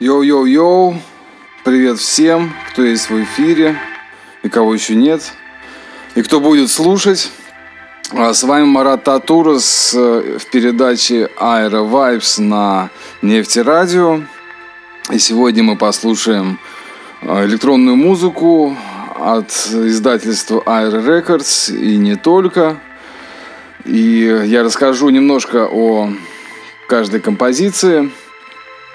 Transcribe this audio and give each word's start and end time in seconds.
Йоу-йоу-йоу, 0.00 0.94
привет 1.62 1.98
всем, 1.98 2.54
кто 2.70 2.82
есть 2.82 3.10
в 3.10 3.22
эфире 3.22 3.78
и 4.42 4.48
кого 4.48 4.72
еще 4.72 4.94
нет, 4.94 5.20
и 6.14 6.22
кто 6.22 6.40
будет 6.40 6.70
слушать. 6.70 7.30
А 8.12 8.32
с 8.32 8.42
вами 8.42 8.64
Марат 8.64 9.04
Татурас 9.04 9.92
э, 9.94 10.38
в 10.40 10.50
передаче 10.50 11.28
Aero 11.38 11.86
Vibes 11.86 12.40
на 12.40 12.88
Нефтерадио. 13.20 14.22
И 15.10 15.18
сегодня 15.18 15.64
мы 15.64 15.76
послушаем 15.76 16.58
э, 17.20 17.44
электронную 17.44 17.96
музыку 17.96 18.74
от 19.18 19.50
издательства 19.50 20.62
Aero 20.64 21.04
Records 21.04 21.76
и 21.76 21.98
не 21.98 22.16
только. 22.16 22.80
И 23.84 24.44
я 24.46 24.62
расскажу 24.62 25.10
немножко 25.10 25.68
о 25.70 26.10
каждой 26.86 27.20
композиции– 27.20 28.10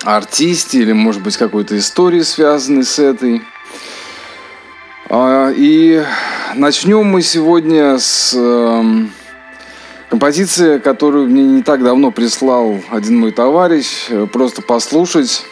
артисте 0.04 0.80
или, 0.80 0.94
может 0.94 1.22
быть, 1.22 1.38
какой-то 1.38 1.78
истории, 1.78 2.22
связанной 2.22 2.84
с 2.84 3.00
этой. 3.00 3.42
А, 5.10 5.52
и 5.56 6.04
начнем 6.56 7.06
мы 7.06 7.22
сегодня 7.22 7.98
с 8.00 8.34
эм, 8.36 9.12
композиции, 10.10 10.80
которую 10.80 11.30
мне 11.30 11.44
не 11.44 11.64
так 11.64 11.84
давно 11.84 12.12
прислал 12.12 12.80
один 12.90 13.20
мой 13.20 13.32
товарищ, 13.32 14.08
э, 14.10 14.28
просто 14.32 14.62
послушать. 14.62 15.44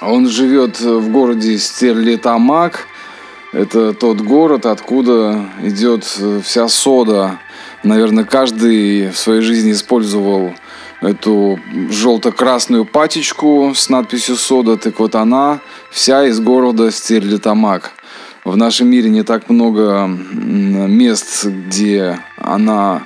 Он 0.00 0.28
живет 0.28 0.80
в 0.80 1.10
городе 1.10 1.58
Стерлитамак. 1.58 2.86
Это 3.52 3.94
тот 3.94 4.20
город, 4.20 4.66
откуда 4.66 5.46
идет 5.62 6.04
э, 6.18 6.40
вся 6.44 6.68
сода. 6.68 7.38
Наверное, 7.82 8.24
каждый 8.24 9.10
в 9.10 9.18
своей 9.18 9.40
жизни 9.40 9.72
использовал 9.72 10.52
эту 11.00 11.60
желто-красную 11.90 12.84
пачечку 12.84 13.72
с 13.74 13.88
надписью 13.88 14.36
«Сода», 14.36 14.76
так 14.76 14.98
вот 14.98 15.14
она 15.14 15.60
вся 15.90 16.26
из 16.26 16.40
города 16.40 16.90
Стерлитамак. 16.90 17.92
В 18.44 18.56
нашем 18.56 18.88
мире 18.88 19.10
не 19.10 19.22
так 19.22 19.48
много 19.48 20.06
мест, 20.06 21.44
где 21.44 22.18
она 22.36 23.02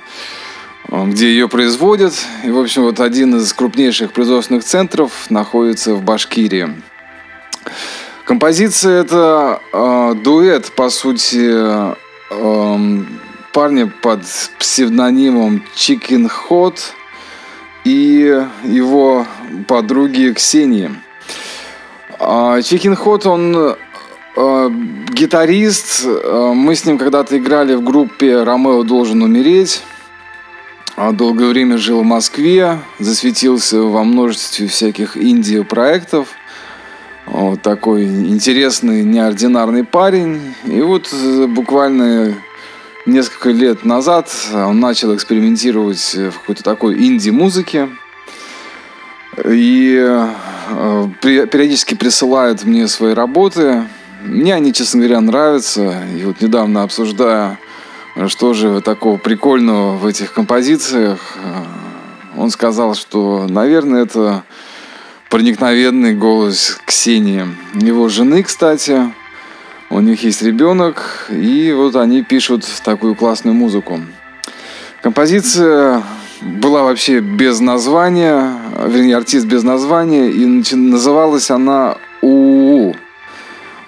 где 0.89 1.29
ее 1.29 1.49
производят. 1.49 2.13
И, 2.43 2.51
в 2.51 2.59
общем, 2.59 2.83
вот 2.83 2.99
один 2.99 3.37
из 3.37 3.51
крупнейших 3.51 4.11
производственных 4.11 4.63
центров 4.63 5.29
находится 5.29 5.95
в 5.95 6.03
Башкирии. 6.03 6.69
Композиция 8.25 9.01
это 9.01 9.59
э, 9.71 10.15
дуэт, 10.23 10.71
по 10.75 10.89
сути, 10.89 11.95
э, 12.29 13.03
парня 13.53 13.91
под 14.01 14.21
псевдонимом 14.59 15.63
Chicken 15.75 16.29
Hot– 16.49 16.79
и 17.83 18.45
его 18.63 19.25
подруги 19.67 20.33
Ксении. 20.33 20.91
Чикин 22.63 22.95
Хот, 22.95 23.25
он 23.25 23.75
э, 24.35 24.69
гитарист. 25.09 26.05
Э, 26.05 26.53
мы 26.55 26.75
с 26.75 26.85
ним 26.85 26.97
когда-то 26.97 27.37
играли 27.37 27.75
в 27.75 27.83
группе 27.83 28.43
«Ромео 28.43 28.83
должен 28.83 29.21
умереть». 29.21 29.83
А 30.95 31.11
долгое 31.11 31.47
время 31.47 31.77
жил 31.77 32.01
в 32.01 32.05
Москве, 32.05 32.79
засветился 32.99 33.81
во 33.81 34.03
множестве 34.03 34.67
всяких 34.67 35.17
инди-проектов. 35.17 36.29
Вот 37.25 37.61
такой 37.61 38.03
интересный, 38.03 39.03
неординарный 39.03 39.83
парень. 39.83 40.53
И 40.65 40.81
вот 40.81 41.09
э, 41.11 41.47
буквально 41.47 42.35
несколько 43.05 43.49
лет 43.49 43.85
назад 43.85 44.29
он 44.53 44.79
начал 44.79 45.15
экспериментировать 45.15 46.15
в 46.15 46.39
какой-то 46.39 46.63
такой 46.63 46.95
инди-музыке. 46.95 47.89
И 49.45 49.97
э, 49.99 51.07
периодически 51.21 51.95
присылает 51.95 52.63
мне 52.63 52.87
свои 52.87 53.13
работы. 53.13 53.87
Мне 54.23 54.53
они, 54.53 54.73
честно 54.73 54.99
говоря, 54.99 55.21
нравятся. 55.21 56.03
И 56.15 56.23
вот 56.23 56.39
недавно 56.41 56.83
обсуждая, 56.83 57.59
что 58.27 58.53
же 58.53 58.81
такого 58.81 59.17
прикольного 59.17 59.97
в 59.97 60.05
этих 60.05 60.33
композициях, 60.33 61.19
э, 61.35 61.63
он 62.37 62.51
сказал, 62.51 62.95
что, 62.95 63.47
наверное, 63.47 64.03
это 64.03 64.43
проникновенный 65.29 66.13
голос 66.13 66.79
Ксении. 66.85 67.47
Его 67.73 68.07
жены, 68.09 68.43
кстати, 68.43 69.11
у 69.93 69.99
них 69.99 70.23
есть 70.23 70.41
ребенок, 70.41 71.27
и 71.29 71.71
вот 71.71 71.95
они 71.95 72.23
пишут 72.23 72.65
такую 72.83 73.15
классную 73.15 73.53
музыку. 73.53 73.99
Композиция 75.03 76.01
была 76.41 76.81
вообще 76.81 77.19
без 77.19 77.59
названия, 77.59 78.53
вернее, 78.87 79.17
артист 79.17 79.45
без 79.45 79.63
названия, 79.63 80.29
и 80.29 80.45
называлась 80.75 81.51
она 81.51 81.97
УУ. 82.21 82.95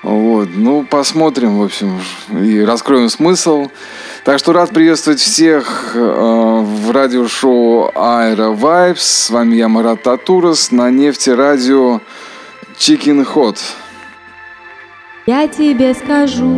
Вот, 0.04 0.50
ну, 0.54 0.84
посмотрим, 0.84 1.58
в 1.58 1.64
общем, 1.64 2.00
и 2.30 2.62
раскроем 2.62 3.10
смысл. 3.10 3.70
Так 4.24 4.38
что 4.38 4.54
рад 4.54 4.70
приветствовать 4.70 5.20
всех 5.20 5.94
э, 5.96 6.00
в 6.00 6.92
радиошоу 6.92 7.90
Aero 7.96 8.56
Vibes. 8.56 8.98
С 9.00 9.30
вами 9.32 9.56
я, 9.56 9.68
Марат 9.68 10.04
Татурас, 10.04 10.72
на 10.72 10.92
нефти 10.92 11.32
радио 11.32 12.02
Chicken 12.78 13.26
Hot. 13.34 13.58
Я 15.28 15.48
тебе 15.48 15.96
скажу 15.96 16.54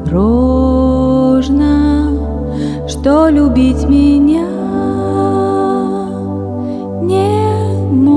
осторожно, 0.00 0.48
что 2.88 3.28
любить 3.28 3.84
меня 3.84 4.48
не 7.02 7.92
можно. 7.92 8.16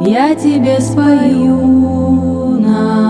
Я 0.00 0.34
тебе 0.34 0.80
свою 0.80 2.58
на 2.58 3.09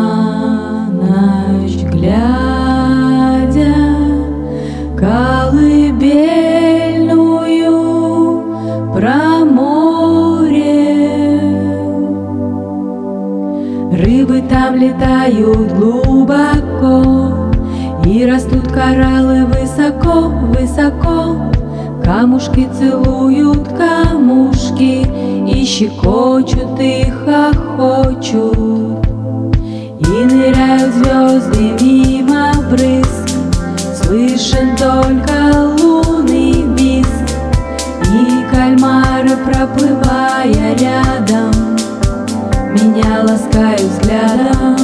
там 14.50 14.74
летают 14.74 15.72
глубоко, 15.72 17.50
И 18.04 18.26
растут 18.26 18.66
кораллы 18.72 19.46
высоко, 19.46 20.28
высоко. 20.28 21.36
Камушки 22.04 22.68
целуют 22.76 23.68
камушки, 23.68 25.06
И 25.48 25.64
щекочут 25.64 26.80
и 26.80 27.04
хохочут. 27.24 29.06
И 30.00 30.24
ныряют 30.24 30.94
звезды 30.94 31.72
мимо 31.80 32.52
брызг, 32.70 33.30
Слышен 34.02 34.76
только 34.76 35.68
лунный 35.80 36.64
визг, 36.76 37.08
И 38.12 38.52
кальмары, 38.52 39.36
проплывая 39.46 40.74
рядом, 40.76 41.69
меня 42.72 43.22
ласкают 43.22 43.80
взглядом. 43.80 44.76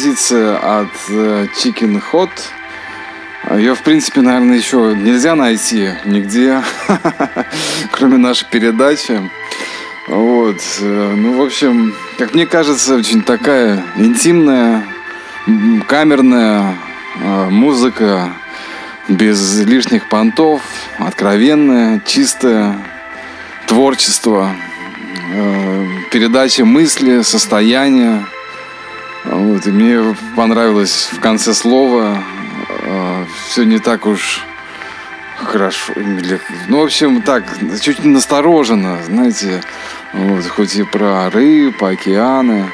Композиция 0.00 0.56
от 0.56 0.88
э, 1.10 1.46
Chicken 1.54 2.02
Hot. 2.10 2.30
Ее, 3.50 3.74
в 3.74 3.82
принципе, 3.82 4.22
наверное, 4.22 4.56
еще 4.56 4.94
нельзя 4.96 5.34
найти 5.34 5.90
нигде, 6.06 6.62
кроме 7.92 8.16
нашей 8.16 8.46
передачи. 8.48 9.20
Вот. 10.08 10.56
Э, 10.80 11.14
ну, 11.14 11.36
в 11.36 11.42
общем, 11.42 11.94
как 12.16 12.34
мне 12.34 12.46
кажется, 12.46 12.94
очень 12.94 13.20
такая 13.20 13.84
интимная, 13.96 14.84
камерная 15.86 16.78
э, 17.20 17.50
музыка, 17.50 18.32
без 19.06 19.60
лишних 19.60 20.08
понтов, 20.08 20.62
откровенная, 20.98 22.00
чистая, 22.06 22.78
творчество, 23.66 24.50
передача 26.10 26.64
мысли, 26.64 27.20
состояния. 27.20 28.24
Вот, 29.24 29.66
и 29.66 29.70
мне 29.70 30.16
понравилось 30.34 31.10
в 31.12 31.20
конце 31.20 31.54
слова 31.54 32.22
все 33.50 33.64
не 33.64 33.78
так 33.78 34.06
уж 34.06 34.44
хорошо. 35.36 35.92
Ну, 36.68 36.80
в 36.80 36.84
общем, 36.84 37.22
так, 37.22 37.44
чуть 37.80 38.04
настороженно, 38.04 38.98
знаете, 39.06 39.62
вот, 40.12 40.46
хоть 40.46 40.76
и 40.76 40.82
про 40.82 41.30
рыб, 41.30 41.82
океаны. 41.82 42.70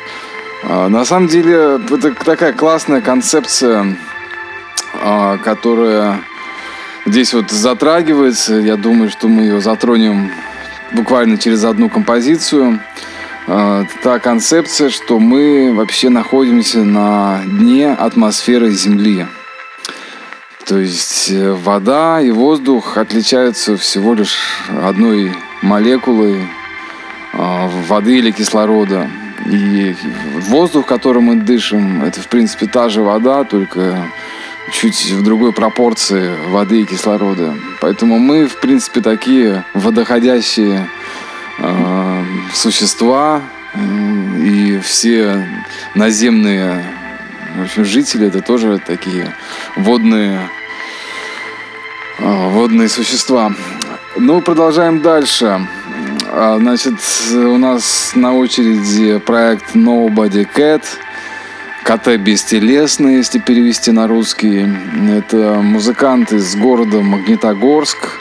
А, 0.64 0.88
на 0.88 1.04
самом 1.04 1.28
деле, 1.28 1.80
это 1.90 2.12
такая 2.12 2.52
классная 2.52 3.00
концепция, 3.00 3.96
а, 4.94 5.38
которая 5.38 6.20
здесь 7.04 7.34
вот 7.34 7.50
затрагивается. 7.50 8.54
Я 8.54 8.76
думаю, 8.76 9.10
что 9.10 9.28
мы 9.28 9.42
ее 9.42 9.60
затронем 9.60 10.30
буквально 10.92 11.38
через 11.38 11.64
одну 11.64 11.88
композицию. 11.88 12.80
А, 13.48 13.84
та 14.02 14.18
концепция, 14.18 14.90
что 14.90 15.18
мы 15.20 15.72
вообще 15.72 16.08
находимся 16.08 16.78
на 16.78 17.42
дне 17.44 17.92
атмосферы 17.92 18.70
Земли. 18.70 19.26
То 20.66 20.78
есть 20.78 21.30
э, 21.30 21.52
вода 21.52 22.20
и 22.20 22.32
воздух 22.32 22.96
отличаются 22.96 23.76
всего 23.76 24.14
лишь 24.14 24.36
одной 24.82 25.32
молекулой 25.62 26.48
а, 27.34 27.70
воды 27.86 28.18
или 28.18 28.32
кислорода. 28.32 29.08
И 29.46 29.94
воздух, 30.48 30.86
которым 30.86 31.24
мы 31.24 31.36
дышим, 31.36 32.02
это 32.02 32.20
в 32.20 32.26
принципе 32.26 32.66
та 32.66 32.88
же 32.88 33.02
вода, 33.02 33.44
только 33.44 34.10
чуть 34.72 35.12
в 35.12 35.22
другой 35.22 35.52
пропорции 35.52 36.34
воды 36.48 36.80
и 36.80 36.84
кислорода. 36.84 37.54
Поэтому 37.80 38.18
мы, 38.18 38.48
в 38.48 38.60
принципе, 38.60 39.00
такие 39.00 39.64
водоходящие 39.72 40.88
э, 41.58 42.24
существа, 42.54 43.40
и 43.74 44.80
все 44.82 45.46
наземные 45.94 46.82
в 47.56 47.62
общем, 47.62 47.86
жители 47.86 48.26
это 48.26 48.42
тоже 48.42 48.78
такие 48.84 49.34
водные, 49.76 50.50
а, 52.18 52.48
водные 52.50 52.90
существа. 52.90 53.50
Ну, 54.14 54.42
продолжаем 54.42 55.00
дальше. 55.00 55.66
А, 56.28 56.58
значит, 56.58 56.96
у 57.32 57.56
нас 57.56 58.12
на 58.14 58.34
очереди 58.34 59.18
проект 59.18 59.74
Nobody 59.74 60.46
Cat. 60.54 60.82
КТ 61.82 62.20
бестелесный, 62.20 63.16
если 63.16 63.38
перевести 63.38 63.90
на 63.90 64.06
русский. 64.06 64.68
Это 65.08 65.54
музыкант 65.62 66.32
из 66.32 66.56
города 66.56 67.00
Магнитогорск. 67.00 68.20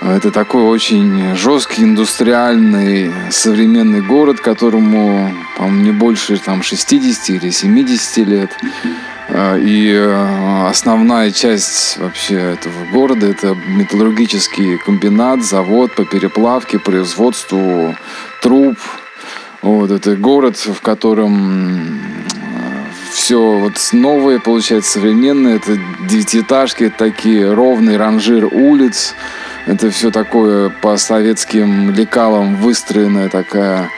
Это 0.00 0.30
такой 0.30 0.62
очень 0.62 1.36
жесткий, 1.36 1.82
индустриальный, 1.82 3.12
современный 3.30 4.00
город, 4.00 4.40
которому, 4.40 5.30
по-моему, 5.58 5.82
не 5.82 5.92
больше 5.92 6.38
там, 6.38 6.62
60 6.62 7.30
или 7.30 7.50
70 7.50 8.16
лет. 8.26 8.50
А, 9.28 9.58
и 9.58 9.92
э, 9.92 10.68
основная 10.68 11.30
часть 11.30 11.98
вообще 11.98 12.36
этого 12.36 12.86
города– 12.90 13.26
это 13.28 13.54
металлургический 13.68 14.78
комбинат, 14.78 15.44
завод 15.44 15.94
по 15.94 16.06
переплавке, 16.06 16.78
производству 16.78 17.94
труб. 18.40 18.78
Вот, 19.60 19.90
это 19.90 20.16
город, 20.16 20.56
в 20.56 20.80
котором 20.80 22.00
все 23.12 23.38
вот 23.38 23.74
новое, 23.92 24.38
получается, 24.38 24.92
современное. 24.92 25.56
Это 25.56 25.78
девятиэтажки, 26.08 26.90
такие 26.96 27.52
ровный 27.52 27.98
ранжир 27.98 28.46
улиц– 28.50 29.14
это 29.66 29.90
все 29.90 30.10
такое 30.10 30.70
по 30.70 30.96
советским 30.96 31.90
лекалам 31.90 32.56
выстроенная 32.56 33.28
такая 33.28 33.90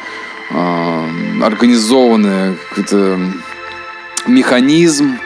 э, 0.51 1.09
организованная 1.43 2.55
какой-то 2.69 3.19
механизм. 4.27 5.19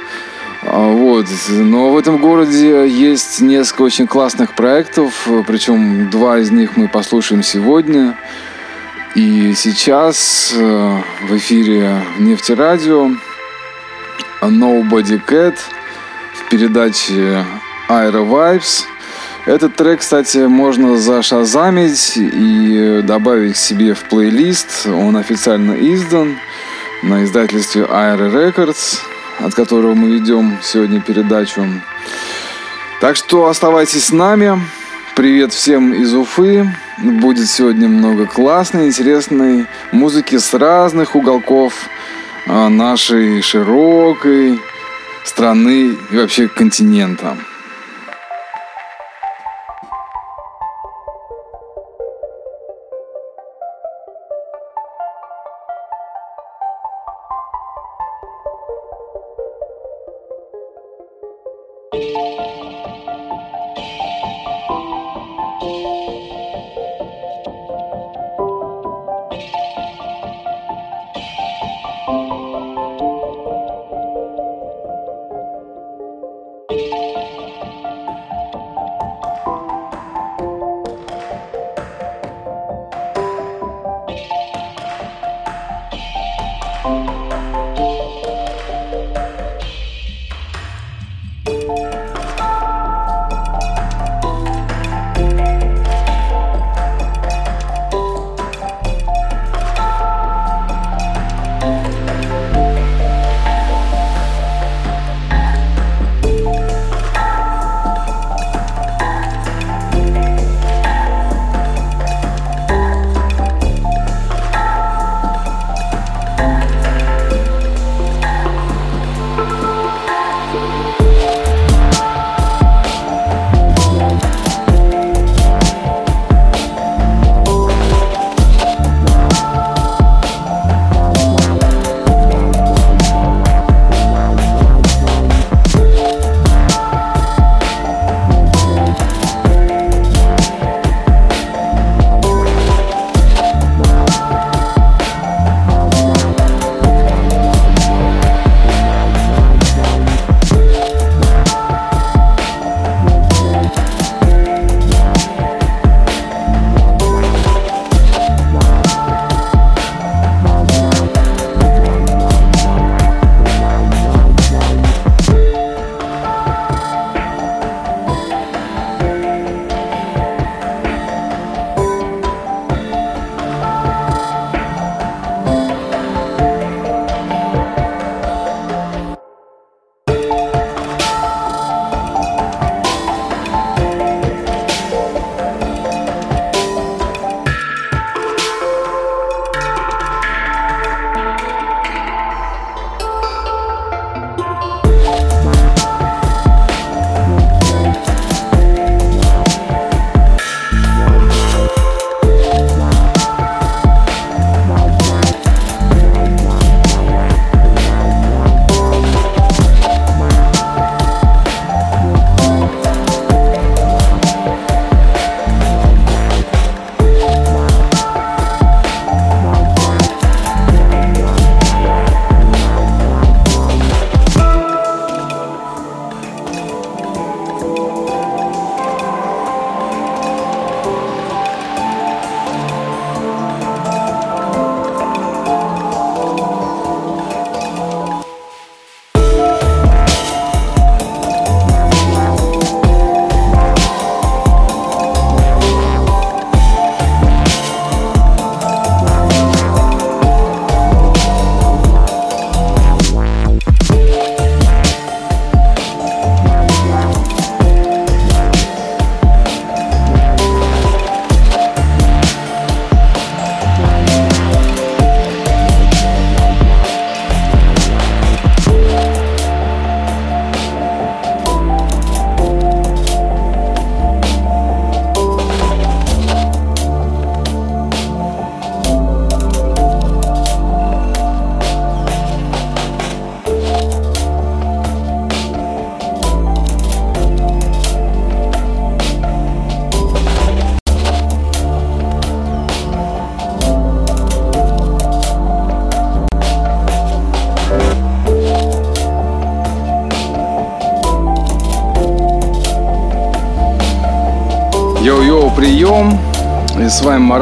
А, 0.62 0.88
вот. 0.88 1.26
Но 1.48 1.90
в 1.90 1.98
этом 1.98 2.18
городе 2.18 2.88
есть 2.88 3.40
несколько 3.40 3.82
очень 3.82 4.06
классных 4.06 4.54
проектов, 4.54 5.28
причем 5.46 6.10
два 6.10 6.38
из 6.38 6.50
них 6.50 6.76
мы 6.76 6.88
послушаем 6.88 7.42
сегодня. 7.42 8.16
И 9.14 9.54
сейчас 9.54 10.52
э, 10.54 11.00
в 11.22 11.36
эфире 11.38 12.02
Нефтерадио 12.18 13.10
Nobody 14.42 15.20
Cat 15.26 15.56
в 16.34 16.48
передаче 16.50 17.44
Aero 17.88 18.28
Vibes– 18.28 18.84
этот 19.46 19.76
трек, 19.76 20.00
кстати, 20.00 20.38
можно 20.38 20.96
зашазамить 20.96 22.14
и 22.16 23.00
добавить 23.04 23.56
себе 23.56 23.94
в 23.94 24.02
плейлист. 24.04 24.86
Он 24.86 25.16
официально 25.16 25.72
издан 25.72 26.36
на 27.02 27.24
издательстве 27.24 27.82
Air 27.82 28.32
Records, 28.32 28.98
от 29.38 29.54
которого 29.54 29.94
мы 29.94 30.10
ведем 30.10 30.58
сегодня 30.62 31.00
передачу. 31.00 31.64
Так 33.00 33.14
что 33.14 33.46
оставайтесь 33.46 34.06
с 34.06 34.10
нами. 34.10 34.60
Привет 35.14 35.52
всем 35.52 35.94
из 35.94 36.12
Уфы. 36.12 36.68
Будет 36.98 37.48
сегодня 37.48 37.88
много 37.88 38.26
классной, 38.26 38.88
интересной 38.88 39.66
музыки 39.92 40.38
с 40.38 40.52
разных 40.54 41.14
уголков 41.14 41.88
а, 42.48 42.68
нашей 42.68 43.42
широкой 43.42 44.60
страны 45.24 45.96
и 46.10 46.16
вообще 46.16 46.48
континента. 46.48 47.36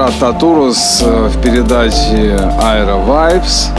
Марат 0.04 0.20
Татурус 0.20 1.02
э, 1.02 1.28
в 1.28 1.40
передаче 1.40 2.36
Aero 2.60 3.06
Vibes. 3.06 3.70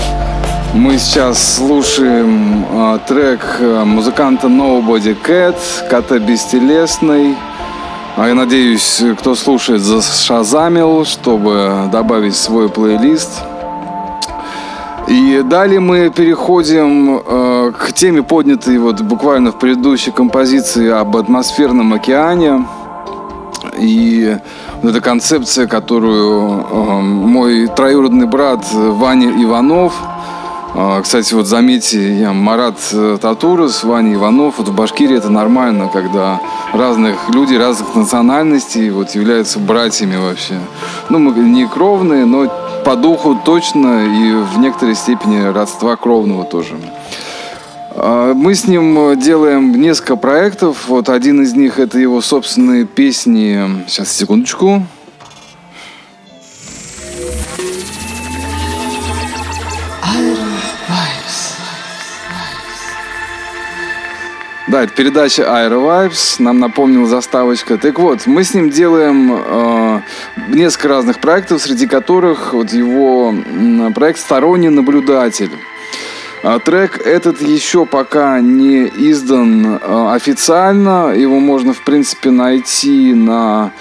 Мы 0.73 0.97
сейчас 0.97 1.57
слушаем 1.57 2.65
э, 2.67 2.99
трек 3.07 3.41
э, 3.59 3.83
музыканта 3.83 4.47
Nobody 4.47 5.15
Cat, 5.23 5.55
Кота 5.87 6.17
Бестелесный. 6.17 7.35
А 8.17 8.27
я 8.27 8.33
надеюсь, 8.33 9.03
кто 9.19 9.35
слушает, 9.35 9.81
зашазамил, 9.81 11.05
чтобы 11.05 11.89
добавить 11.91 12.35
свой 12.35 12.69
плейлист. 12.69 13.43
И 15.07 15.43
далее 15.45 15.79
мы 15.79 16.09
переходим 16.09 17.19
к 17.71 17.93
теме, 17.93 18.23
поднятой 18.23 18.79
вот 18.79 18.99
буквально 19.01 19.51
в 19.51 19.59
предыдущей 19.59 20.09
композиции 20.09 20.89
об 20.89 21.15
атмосферном 21.17 21.93
океане. 21.93 22.65
И 23.77 24.37
это 24.89 25.01
концепция, 25.01 25.67
которую 25.67 26.59
э, 26.59 27.01
мой 27.01 27.67
троюродный 27.67 28.27
брат 28.27 28.65
Ваня 28.71 29.31
Иванов, 29.43 29.93
э, 30.73 31.01
кстати, 31.01 31.33
вот 31.33 31.47
заметьте, 31.47 32.19
я 32.19 32.33
Марат 32.33 32.77
э, 32.91 33.17
Татурас, 33.21 33.83
Ваня 33.83 34.15
Иванов, 34.15 34.55
вот 34.57 34.67
в 34.67 34.75
Башкирии 34.75 35.17
это 35.17 35.29
нормально, 35.29 35.89
когда 35.91 36.39
разных 36.73 37.29
людей, 37.29 37.57
разных 37.57 37.95
национальностей 37.95 38.89
вот 38.89 39.11
являются 39.11 39.59
братьями 39.59 40.17
вообще. 40.17 40.59
Ну, 41.09 41.19
мы 41.19 41.33
не 41.33 41.67
кровные, 41.67 42.25
но 42.25 42.47
по 42.83 42.95
духу 42.95 43.39
точно 43.43 44.05
и 44.05 44.33
в 44.33 44.59
некоторой 44.59 44.95
степени 44.95 45.41
родства 45.41 45.95
кровного 45.95 46.43
тоже. 46.43 46.75
А, 47.97 48.33
мы 48.33 48.53
с 48.53 48.67
ним 48.67 49.17
делаем 49.19 49.79
несколько 49.79 50.17
проектов. 50.17 50.87
Вот 50.87 51.09
один 51.09 51.41
из 51.41 51.53
них 51.53 51.79
это 51.79 51.97
его 51.97 52.21
собственные 52.21 52.85
песни. 52.85 53.85
Сейчас, 53.87 54.11
секундочку. 54.11 54.83
Да, 64.67 64.83
это 64.83 64.93
передача 64.93 65.43
Aero 65.43 65.79
Vibes, 65.85 66.35
нам 66.39 66.59
напомнила 66.59 67.05
заставочка. 67.05 67.77
Так 67.77 67.97
вот, 67.99 68.25
мы 68.25 68.43
с 68.43 68.53
ним 68.53 68.71
делаем 68.71 69.31
э, 69.31 70.01
несколько 70.49 70.89
разных 70.89 71.19
проектов, 71.19 71.61
среди 71.61 71.87
которых 71.87 72.51
вот 72.51 72.73
его 72.73 73.33
проект 73.93 74.19
«Сторонний 74.19 74.69
наблюдатель». 74.69 75.51
А 76.47 76.59
трек 76.59 76.99
этот 77.03 77.41
еще 77.41 77.87
пока 77.87 78.39
не 78.39 78.85
издан 78.85 79.79
э, 79.81 80.09
официально. 80.13 81.11
Его 81.11 81.39
можно, 81.39 81.73
в 81.73 81.83
принципе, 81.83 82.29
найти 82.29 83.15
на, 83.15 83.71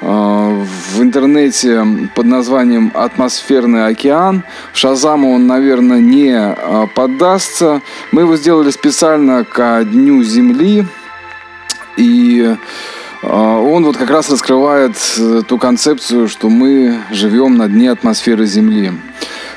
э, 0.00 0.06
в 0.06 1.02
интернете 1.02 1.84
под 2.14 2.24
названием 2.24 2.90
«Атмосферный 2.94 3.88
океан». 3.88 4.42
Шазаму 4.72 5.34
он, 5.34 5.46
наверное, 5.46 6.00
не 6.00 6.32
э, 6.34 6.86
поддастся. 6.94 7.82
Мы 8.10 8.22
его 8.22 8.36
сделали 8.36 8.70
специально 8.70 9.44
ко 9.44 9.84
Дню 9.84 10.22
Земли. 10.22 10.86
И 11.98 12.56
он 13.22 13.84
вот 13.84 13.98
как 13.98 14.08
раз 14.08 14.30
раскрывает 14.30 14.96
ту 15.46 15.58
концепцию, 15.58 16.28
что 16.28 16.48
мы 16.48 16.98
живем 17.10 17.56
на 17.56 17.68
дне 17.68 17.90
атмосферы 17.90 18.46
Земли. 18.46 18.92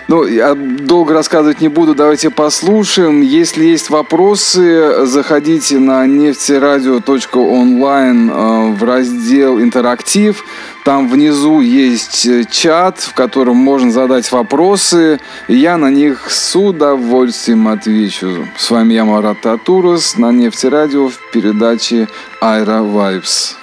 Ну, 0.07 0.25
я 0.25 0.55
долго 0.55 1.13
рассказывать 1.13 1.59
не 1.59 1.67
буду, 1.67 1.93
давайте 1.93 2.29
послушаем. 2.29 3.19
Если 3.21 3.65
есть 3.65 3.89
вопросы, 3.89 5.05
заходите 5.05 5.79
на 5.79 6.05
нефтерадио.онлайн 6.05 8.31
э, 8.31 8.71
в 8.71 8.81
раздел 8.85 9.59
«Интерактив». 9.59 10.45
Там 10.85 11.09
внизу 11.09 11.59
есть 11.59 12.25
э, 12.25 12.45
чат, 12.49 13.01
в 13.01 13.13
котором 13.13 13.57
можно 13.57 13.91
задать 13.91 14.31
вопросы, 14.31 15.19
я 15.49 15.75
на 15.75 15.91
них 15.91 16.31
с 16.31 16.55
удовольствием 16.55 17.67
отвечу. 17.67 18.47
С 18.55 18.71
вами 18.71 18.93
я, 18.93 19.03
Марат 19.03 19.41
Татурас, 19.41 20.17
на 20.17 20.31
Нефтерадио 20.31 21.09
в 21.09 21.19
передаче 21.33 22.07
«Айра 22.39 22.79
Vibes». 22.79 23.57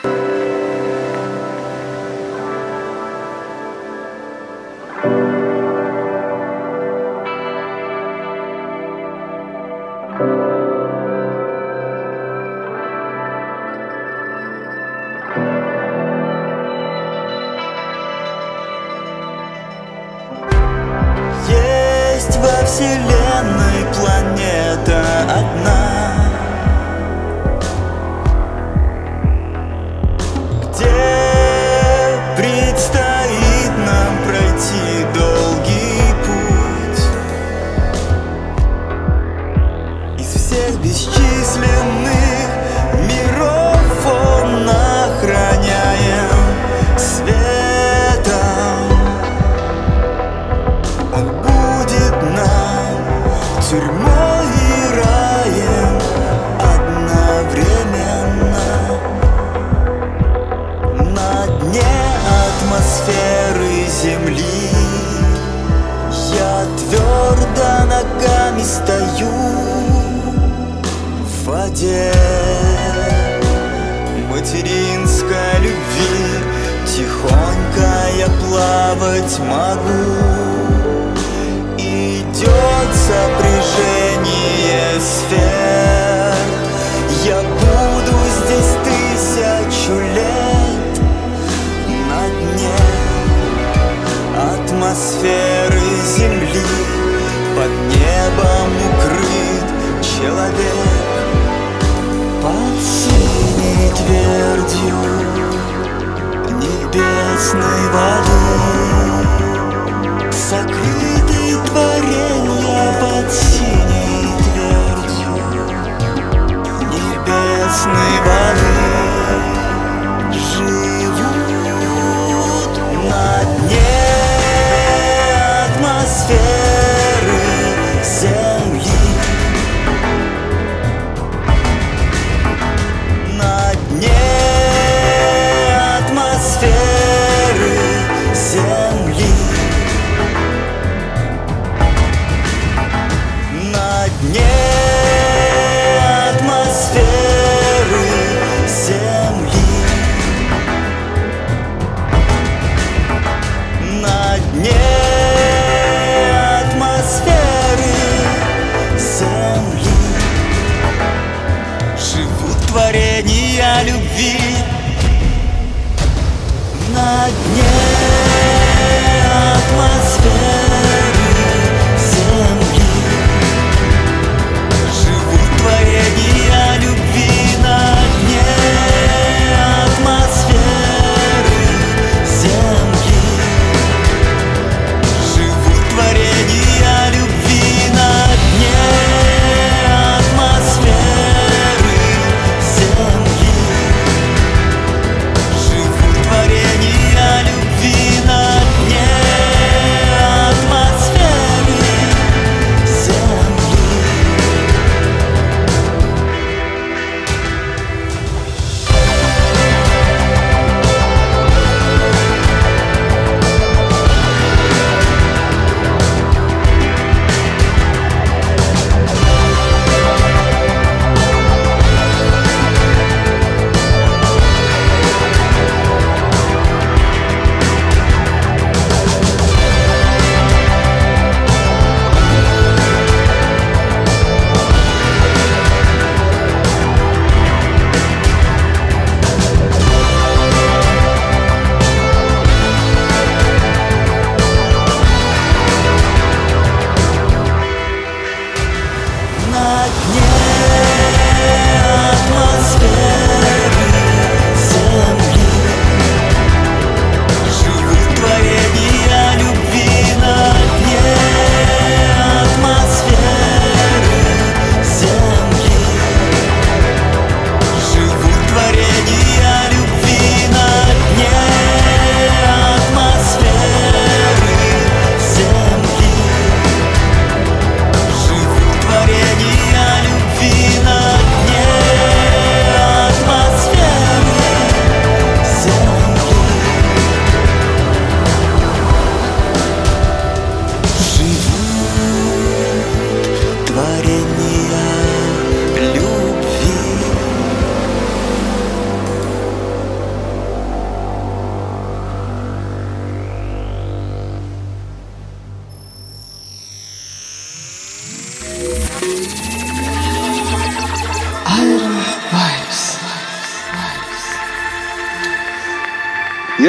дне 167.31 167.74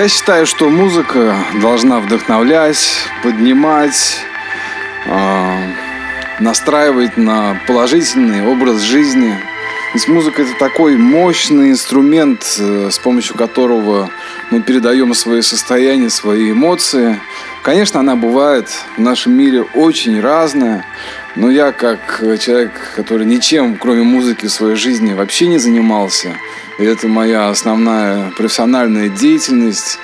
Я 0.05 0.09
считаю, 0.09 0.45
что 0.45 0.69
музыка 0.69 1.35
должна 1.59 1.99
вдохновлять, 1.99 2.77
поднимать, 3.23 4.19
э, 5.07 5.71
настраивать 6.39 7.17
на 7.17 7.59
положительный 7.65 8.45
образ 8.45 8.81
жизни. 8.81 9.35
Ведь 9.95 10.07
музыка 10.07 10.43
это 10.43 10.53
такой 10.59 10.95
мощный 10.95 11.71
инструмент, 11.71 12.45
э, 12.59 12.89
с 12.91 12.99
помощью 12.99 13.35
которого 13.35 14.11
мы 14.51 14.61
передаем 14.61 15.11
свои 15.15 15.41
состояния, 15.41 16.11
свои 16.11 16.51
эмоции. 16.51 17.19
Конечно, 17.63 17.99
она 17.99 18.15
бывает 18.15 18.69
в 18.97 19.01
нашем 19.01 19.33
мире 19.33 19.63
очень 19.73 20.21
разная, 20.21 20.85
но 21.35 21.49
я 21.49 21.71
как 21.71 22.19
человек, 22.39 22.93
который 22.95 23.25
ничем, 23.25 23.75
кроме 23.75 24.03
музыки 24.03 24.45
в 24.45 24.51
своей 24.51 24.75
жизни 24.75 25.13
вообще 25.13 25.47
не 25.47 25.57
занимался, 25.57 26.35
это 26.77 27.07
моя 27.07 27.49
основная 27.49 28.31
профессиональная 28.31 29.09
деятельность. 29.09 29.97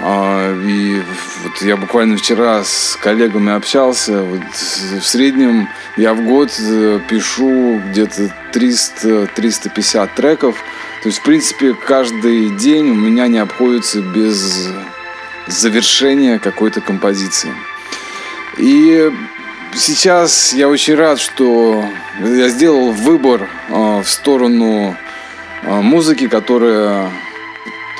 А, 0.00 0.52
и 0.66 1.00
вот 1.44 1.62
я 1.62 1.76
буквально 1.76 2.16
вчера 2.16 2.64
с 2.64 2.98
коллегами 3.00 3.52
общался. 3.52 4.22
Вот 4.22 4.42
в 4.52 5.04
среднем 5.04 5.68
я 5.96 6.12
в 6.12 6.24
год 6.24 6.50
э, 6.58 7.00
пишу 7.08 7.80
где-то 7.88 8.34
300-350 8.52 10.10
треков. 10.16 10.56
То 11.02 11.08
есть, 11.08 11.18
в 11.18 11.22
принципе, 11.22 11.74
каждый 11.74 12.50
день 12.50 12.90
у 12.90 12.94
меня 12.94 13.28
не 13.28 13.38
обходится 13.38 14.00
без 14.00 14.68
завершения 15.46 16.38
какой-то 16.38 16.80
композиции. 16.80 17.52
И 18.58 19.10
сейчас 19.74 20.52
я 20.52 20.68
очень 20.68 20.94
рад, 20.94 21.20
что 21.20 21.84
я 22.20 22.48
сделал 22.48 22.92
выбор 22.92 23.48
а, 23.68 24.02
в 24.02 24.08
сторону 24.08 24.96
музыки, 25.62 26.28
которая 26.28 27.10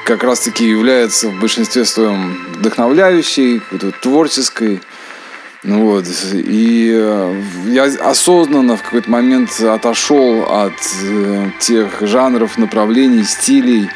как 0.04 0.24
раз-таки 0.24 0.68
является 0.68 1.28
в 1.28 1.40
большинстве 1.40 1.84
своем 1.84 2.36
вдохновляющей, 2.54 3.60
творческой. 4.00 4.80
Ну 5.62 5.86
вот. 5.86 6.04
И 6.32 6.90
э, 6.92 7.42
я 7.66 7.84
осознанно 7.84 8.76
в 8.76 8.82
какой-то 8.82 9.08
момент 9.08 9.60
отошел 9.60 10.42
от 10.42 10.72
э, 11.04 11.50
тех 11.60 12.00
жанров, 12.00 12.58
направлений, 12.58 13.22
стилей. 13.22 13.88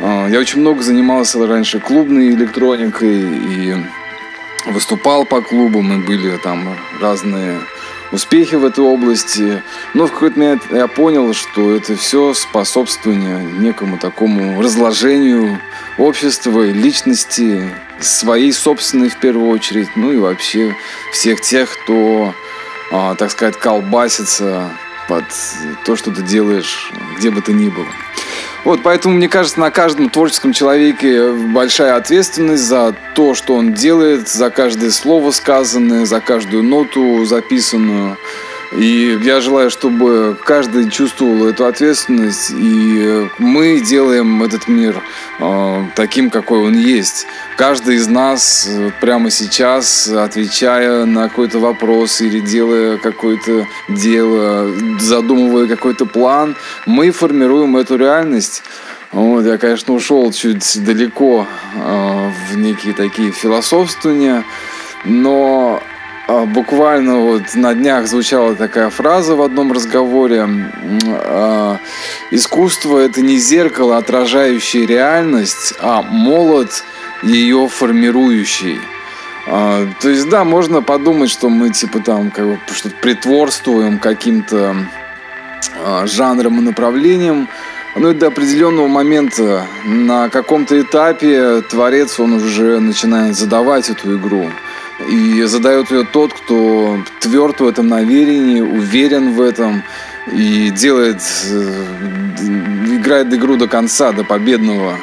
А, 0.00 0.28
я 0.28 0.38
очень 0.38 0.60
много 0.60 0.82
занимался 0.82 1.44
раньше 1.44 1.80
клубной 1.80 2.30
электроникой 2.30 3.20
и 3.20 3.74
выступал 4.66 5.24
по 5.24 5.40
клубам, 5.40 5.92
и 5.92 6.06
были 6.06 6.36
там 6.36 6.76
разные 7.00 7.58
успехи 8.12 8.54
в 8.54 8.64
этой 8.64 8.84
области. 8.84 9.62
Но 9.94 10.06
в 10.06 10.12
какой-то 10.12 10.38
момент 10.38 10.62
я 10.70 10.86
понял, 10.86 11.34
что 11.34 11.74
это 11.74 11.96
все 11.96 12.34
способствование 12.34 13.40
некому 13.40 13.98
такому 13.98 14.60
разложению 14.62 15.60
общества 15.98 16.62
и 16.62 16.72
личности, 16.72 17.70
своей 18.00 18.52
собственной 18.52 19.08
в 19.08 19.18
первую 19.18 19.50
очередь, 19.50 19.88
ну 19.96 20.12
и 20.12 20.16
вообще 20.16 20.76
всех 21.12 21.40
тех, 21.40 21.68
кто, 21.82 22.32
а, 22.92 23.14
так 23.16 23.30
сказать, 23.30 23.58
колбасится 23.58 24.70
под 25.08 25.24
то, 25.84 25.96
что 25.96 26.12
ты 26.12 26.22
делаешь, 26.22 26.92
где 27.16 27.30
бы 27.30 27.40
то 27.40 27.52
ни 27.52 27.68
было. 27.68 27.86
Вот, 28.68 28.82
поэтому, 28.82 29.14
мне 29.14 29.30
кажется, 29.30 29.58
на 29.58 29.70
каждом 29.70 30.10
творческом 30.10 30.52
человеке 30.52 31.32
большая 31.32 31.96
ответственность 31.96 32.64
за 32.64 32.94
то, 33.14 33.34
что 33.34 33.54
он 33.54 33.72
делает, 33.72 34.28
за 34.28 34.50
каждое 34.50 34.90
слово 34.90 35.30
сказанное, 35.30 36.04
за 36.04 36.20
каждую 36.20 36.64
ноту 36.64 37.24
записанную. 37.24 38.18
И 38.72 39.18
я 39.22 39.40
желаю, 39.40 39.70
чтобы 39.70 40.36
каждый 40.44 40.90
чувствовал 40.90 41.46
эту 41.46 41.64
ответственность, 41.66 42.50
и 42.50 43.26
мы 43.38 43.80
делаем 43.80 44.42
этот 44.42 44.68
мир 44.68 45.02
э, 45.38 45.84
таким, 45.96 46.28
какой 46.28 46.58
он 46.58 46.74
есть. 46.74 47.26
Каждый 47.56 47.96
из 47.96 48.08
нас 48.08 48.68
э, 48.68 48.90
прямо 49.00 49.30
сейчас, 49.30 50.08
отвечая 50.08 51.06
на 51.06 51.28
какой-то 51.28 51.58
вопрос 51.60 52.20
или 52.20 52.40
делая 52.40 52.98
какое-то 52.98 53.66
дело, 53.88 54.70
задумывая 54.98 55.66
какой-то 55.66 56.04
план, 56.04 56.54
мы 56.84 57.10
формируем 57.10 57.76
эту 57.78 57.96
реальность. 57.96 58.62
Вот, 59.12 59.46
я, 59.46 59.56
конечно, 59.56 59.94
ушел 59.94 60.30
чуть 60.32 60.84
далеко 60.84 61.46
э, 61.74 62.30
в 62.50 62.58
некие 62.58 62.92
такие 62.92 63.32
философствования, 63.32 64.44
но 65.06 65.82
буквально 66.28 67.20
вот 67.20 67.54
на 67.54 67.74
днях 67.74 68.06
звучала 68.06 68.54
такая 68.54 68.90
фраза 68.90 69.34
в 69.34 69.42
одном 69.42 69.72
разговоре. 69.72 70.46
А, 71.10 71.78
Искусство– 72.30 72.98
это 73.00 73.22
не 73.22 73.38
зеркало, 73.38 73.96
отражающее 73.96 74.86
реальность, 74.86 75.74
а 75.80 76.02
молот, 76.02 76.84
ее 77.22 77.68
формирующей. 77.68 78.78
А, 79.46 79.86
то 80.00 80.10
есть, 80.10 80.28
да, 80.28 80.44
можно 80.44 80.82
подумать, 80.82 81.30
что 81.30 81.48
мы 81.48 81.70
типа 81.70 82.00
там 82.00 82.30
как 82.30 82.46
бы 82.46 82.58
что-то 82.70 82.94
притворствуем 82.96 83.98
каким-то 83.98 84.76
а, 85.82 86.06
жанром 86.06 86.58
и 86.58 86.62
направлением, 86.62 87.48
но 87.96 88.12
до 88.12 88.26
определенного 88.26 88.86
момента 88.86 89.66
на 89.84 90.28
каком-то 90.28 90.78
этапе 90.78 91.62
творец, 91.62 92.20
он 92.20 92.34
уже 92.34 92.78
начинает 92.78 93.36
задавать 93.36 93.88
эту 93.88 94.18
игру. 94.18 94.50
И 95.06 95.42
задает 95.44 95.90
ее 95.90 96.04
тот, 96.04 96.32
кто 96.32 96.98
тверд 97.20 97.60
в 97.60 97.66
этом 97.66 97.86
намерении, 97.86 98.60
уверен 98.60 99.34
в 99.34 99.40
этом 99.40 99.84
и 100.32 100.70
делает, 100.70 101.22
э, 101.50 101.84
играет 102.96 103.32
игру 103.32 103.56
до 103.56 103.68
конца, 103.68 104.12
до 104.12 104.24
победного. 104.24 104.98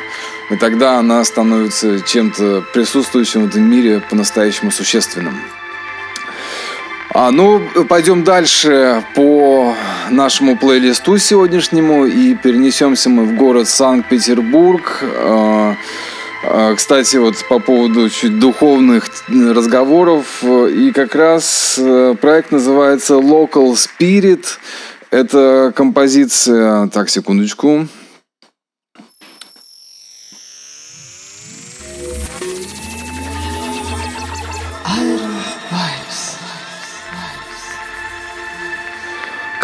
И 0.51 0.57
тогда 0.57 0.99
она 0.99 1.23
становится 1.23 2.01
чем-то 2.01 2.63
присутствующим 2.73 3.43
в 3.43 3.47
этом 3.47 3.63
мире 3.63 4.01
по-настоящему 4.09 4.69
существенным. 4.69 5.39
А, 7.17 7.31
ну, 7.31 7.61
пойдем 7.87 8.25
дальше 8.25 9.01
по 9.15 9.73
нашему 10.09 10.57
плейлисту 10.57 11.17
сегодняшнему 11.17 12.05
и 12.05 12.35
перенесемся 12.35 13.09
мы 13.09 13.23
в 13.23 13.35
город 13.35 13.69
Санкт-Петербург. 13.69 14.99
А, 15.01 15.75
кстати, 16.75 17.17
вот 17.17 17.35
по 17.49 17.59
поводу 17.59 18.09
чуть 18.09 18.39
духовных 18.39 19.07
разговоров, 19.27 20.43
и 20.43 20.91
как 20.93 21.15
раз 21.15 21.77
э, 21.77 22.15
проект 22.19 22.51
называется 22.51 23.15
Local 23.15 23.73
Spirit. 23.73 24.45
Это 25.11 25.71
композиция, 25.75 26.87
так, 26.87 27.09
секундочку, 27.09 27.87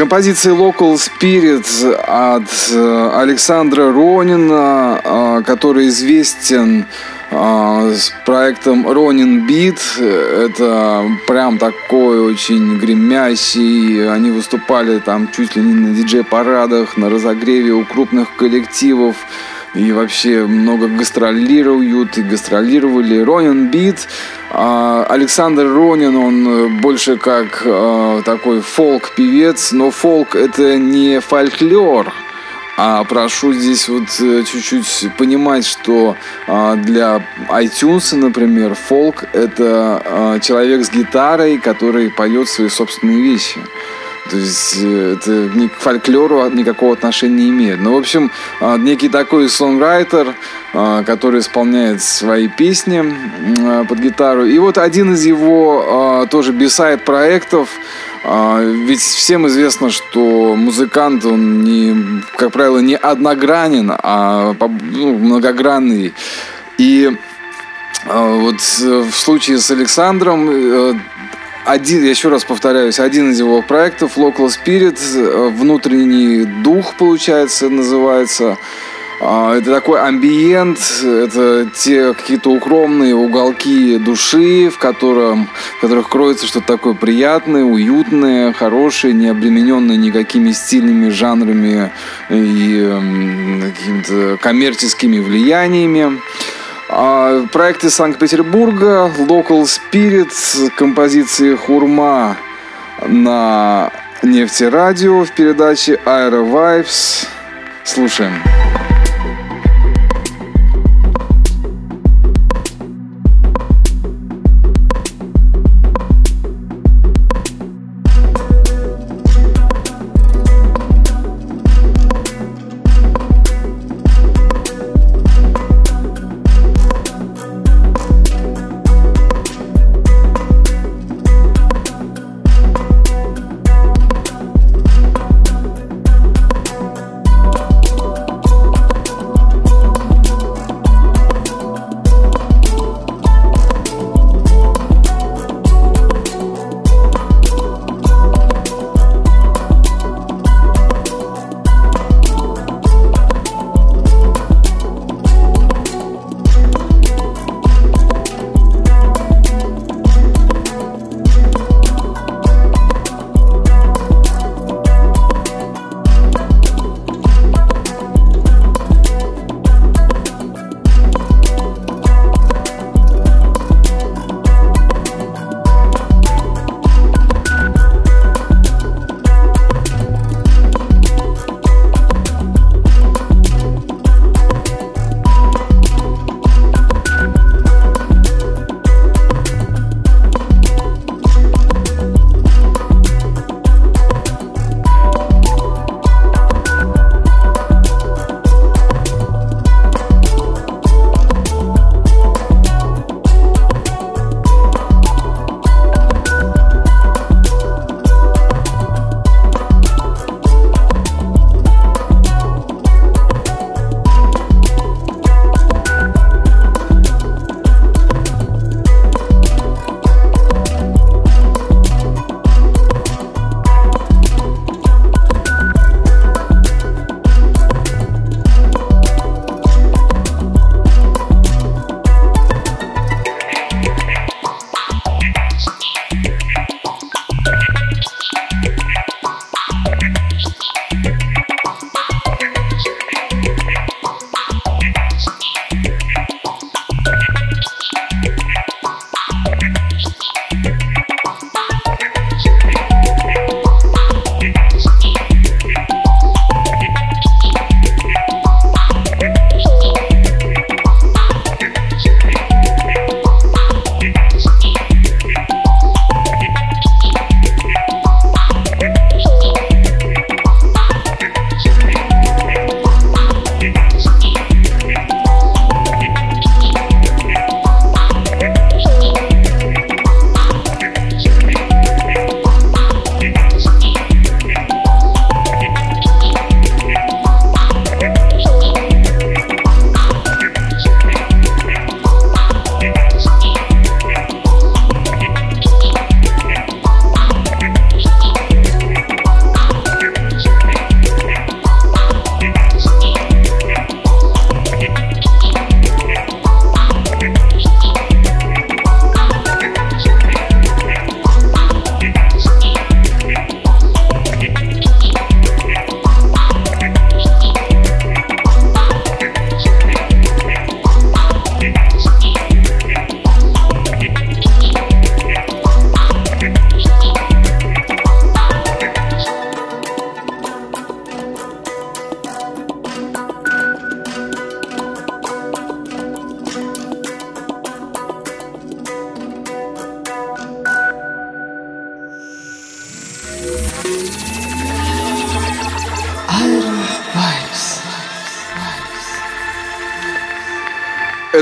Композиция 0.01 0.55
Local 0.55 0.95
Spirit 0.95 1.93
от 1.93 2.49
э, 2.71 3.11
Александра 3.21 3.91
Ронина, 3.93 4.99
э, 5.03 5.43
который 5.45 5.89
известен 5.89 6.87
э, 7.29 7.93
с 7.95 8.11
проектом 8.25 8.89
Ронин 8.89 9.45
Бит. 9.45 9.79
Это 9.99 11.05
прям 11.27 11.59
такой 11.59 12.19
очень 12.19 12.79
гремящий. 12.79 14.11
Они 14.11 14.31
выступали 14.31 14.97
там 14.97 15.29
чуть 15.31 15.55
ли 15.55 15.61
не 15.61 15.73
на 15.73 15.93
диджей-парадах, 15.93 16.97
на 16.97 17.07
разогреве 17.07 17.73
у 17.73 17.85
крупных 17.85 18.35
коллективов 18.37 19.15
и 19.73 19.91
вообще 19.91 20.45
много 20.45 20.87
гастролируют 20.87 22.17
и 22.17 22.23
гастролировали. 22.23 23.19
Ронин 23.19 23.69
Бит, 23.69 24.07
а, 24.49 25.05
Александр 25.07 25.67
Ронин, 25.67 26.15
он 26.15 26.47
э, 26.47 26.81
больше 26.81 27.17
как 27.17 27.63
а, 27.65 28.21
такой 28.23 28.61
фолк-певец, 28.61 29.71
но 29.71 29.91
фолк 29.91 30.35
это 30.35 30.77
не 30.77 31.21
фольклор, 31.21 32.11
а 32.77 33.03
прошу 33.05 33.53
здесь 33.53 33.87
вот 33.87 34.09
э, 34.19 34.43
чуть-чуть 34.43 35.15
понимать, 35.17 35.65
что 35.65 36.17
а, 36.47 36.75
для 36.75 37.25
iTunes, 37.49 38.13
например, 38.15 38.75
фолк 38.75 39.23
это 39.31 40.39
человек 40.41 40.83
с 40.83 40.91
гитарой, 40.91 41.57
который 41.59 42.09
поет 42.09 42.49
свои 42.49 42.67
собственные 42.67 43.21
вещи. 43.21 43.61
То 44.29 44.37
есть 44.37 44.77
э, 44.81 45.15
это 45.17 45.31
ни 45.31 45.67
к 45.67 45.73
фольклору 45.73 46.47
никакого 46.49 46.93
отношения 46.93 47.43
не 47.43 47.49
имеет. 47.49 47.79
Ну, 47.81 47.95
в 47.95 47.97
общем, 47.97 48.31
а, 48.59 48.77
некий 48.77 49.09
такой 49.09 49.49
сонграйтер, 49.49 50.35
а, 50.73 51.03
который 51.03 51.39
исполняет 51.39 52.03
свои 52.03 52.47
песни 52.47 53.03
а, 53.59 53.83
под 53.85 53.99
гитару. 53.99 54.45
И 54.45 54.57
вот 54.59 54.77
один 54.77 55.13
из 55.13 55.25
его 55.25 56.27
тоже 56.29 56.51
бисайд 56.51 57.03
проектов, 57.03 57.69
ведь 58.23 58.99
всем 58.99 59.47
известно, 59.47 59.89
что 59.89 60.55
музыкант, 60.55 61.25
он 61.25 61.63
не, 61.63 62.21
как 62.37 62.51
правило, 62.51 62.77
не 62.79 62.95
одногранен, 62.95 63.91
а 63.91 64.53
ну, 64.59 65.17
многогранный. 65.17 66.13
И 66.77 67.11
вот 68.05 68.61
в 68.61 69.11
случае 69.11 69.57
с 69.57 69.71
Александром 69.71 70.49
э, 70.49 70.93
один, 71.65 72.03
я 72.03 72.09
еще 72.09 72.29
раз 72.29 72.43
повторяюсь, 72.43 72.99
один 72.99 73.31
из 73.31 73.39
его 73.39 73.61
проектов 73.61 74.17
Local 74.17 74.47
Spirit, 74.47 74.99
э, 75.15 75.49
внутренний 75.49 76.45
дух, 76.63 76.95
получается, 76.95 77.69
называется. 77.69 78.57
А, 79.23 79.55
это 79.55 79.71
такой 79.71 80.01
амбиент, 80.01 80.79
это 81.03 81.69
те 81.75 82.15
какие-то 82.15 82.49
укромные 82.49 83.13
уголки 83.13 83.99
души, 83.99 84.69
в, 84.69 84.79
котором, 84.79 85.47
в 85.77 85.81
которых 85.81 86.09
кроется 86.09 86.47
что-то 86.47 86.65
такое 86.65 86.95
приятное, 86.95 87.63
уютное, 87.63 88.51
хорошее, 88.51 89.13
не 89.13 89.27
обремененное 89.27 89.95
никакими 89.95 90.51
стильными 90.53 91.09
жанрами 91.09 91.91
и 92.29 92.99
какими-то 93.61 94.37
коммерческими 94.41 95.19
влияниями. 95.19 96.19
А, 96.93 97.47
проект 97.53 97.85
из 97.85 97.95
Санкт-Петербурга, 97.95 99.09
Local 99.17 99.63
Spirit, 99.63 100.69
композиции 100.75 101.55
Хурма 101.55 102.35
на 103.07 103.91
нефтерадио 104.21 105.23
в 105.23 105.31
передаче 105.31 105.97
Aero 106.05 106.45
Vibes. 106.51 107.27
Слушаем. 107.85 108.33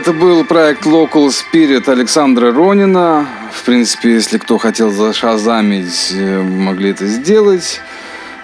Это 0.09 0.17
был 0.17 0.43
проект 0.43 0.87
Local 0.87 1.27
Spirit 1.27 1.87
Александра 1.87 2.51
Ронина. 2.51 3.27
В 3.53 3.63
принципе, 3.63 4.13
если 4.13 4.39
кто 4.39 4.57
хотел 4.57 4.89
зашазамить, 4.89 6.11
э, 6.15 6.41
могли 6.41 6.89
это 6.89 7.05
сделать. 7.05 7.79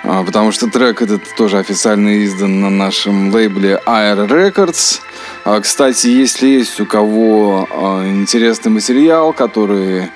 А, 0.04 0.24
потому 0.24 0.52
что 0.52 0.70
трек 0.70 1.02
этот 1.02 1.24
тоже 1.36 1.58
официально 1.58 2.24
издан 2.24 2.62
на 2.62 2.70
нашем 2.70 3.34
лейбле 3.34 3.82
Air 3.88 4.28
Records. 4.28 5.02
А, 5.44 5.60
кстати, 5.60 6.06
если 6.06 6.50
есть 6.50 6.80
у 6.80 6.86
кого 6.86 7.68
а, 7.72 8.08
интересный 8.08 8.72
материал, 8.72 9.34
который 9.34 10.12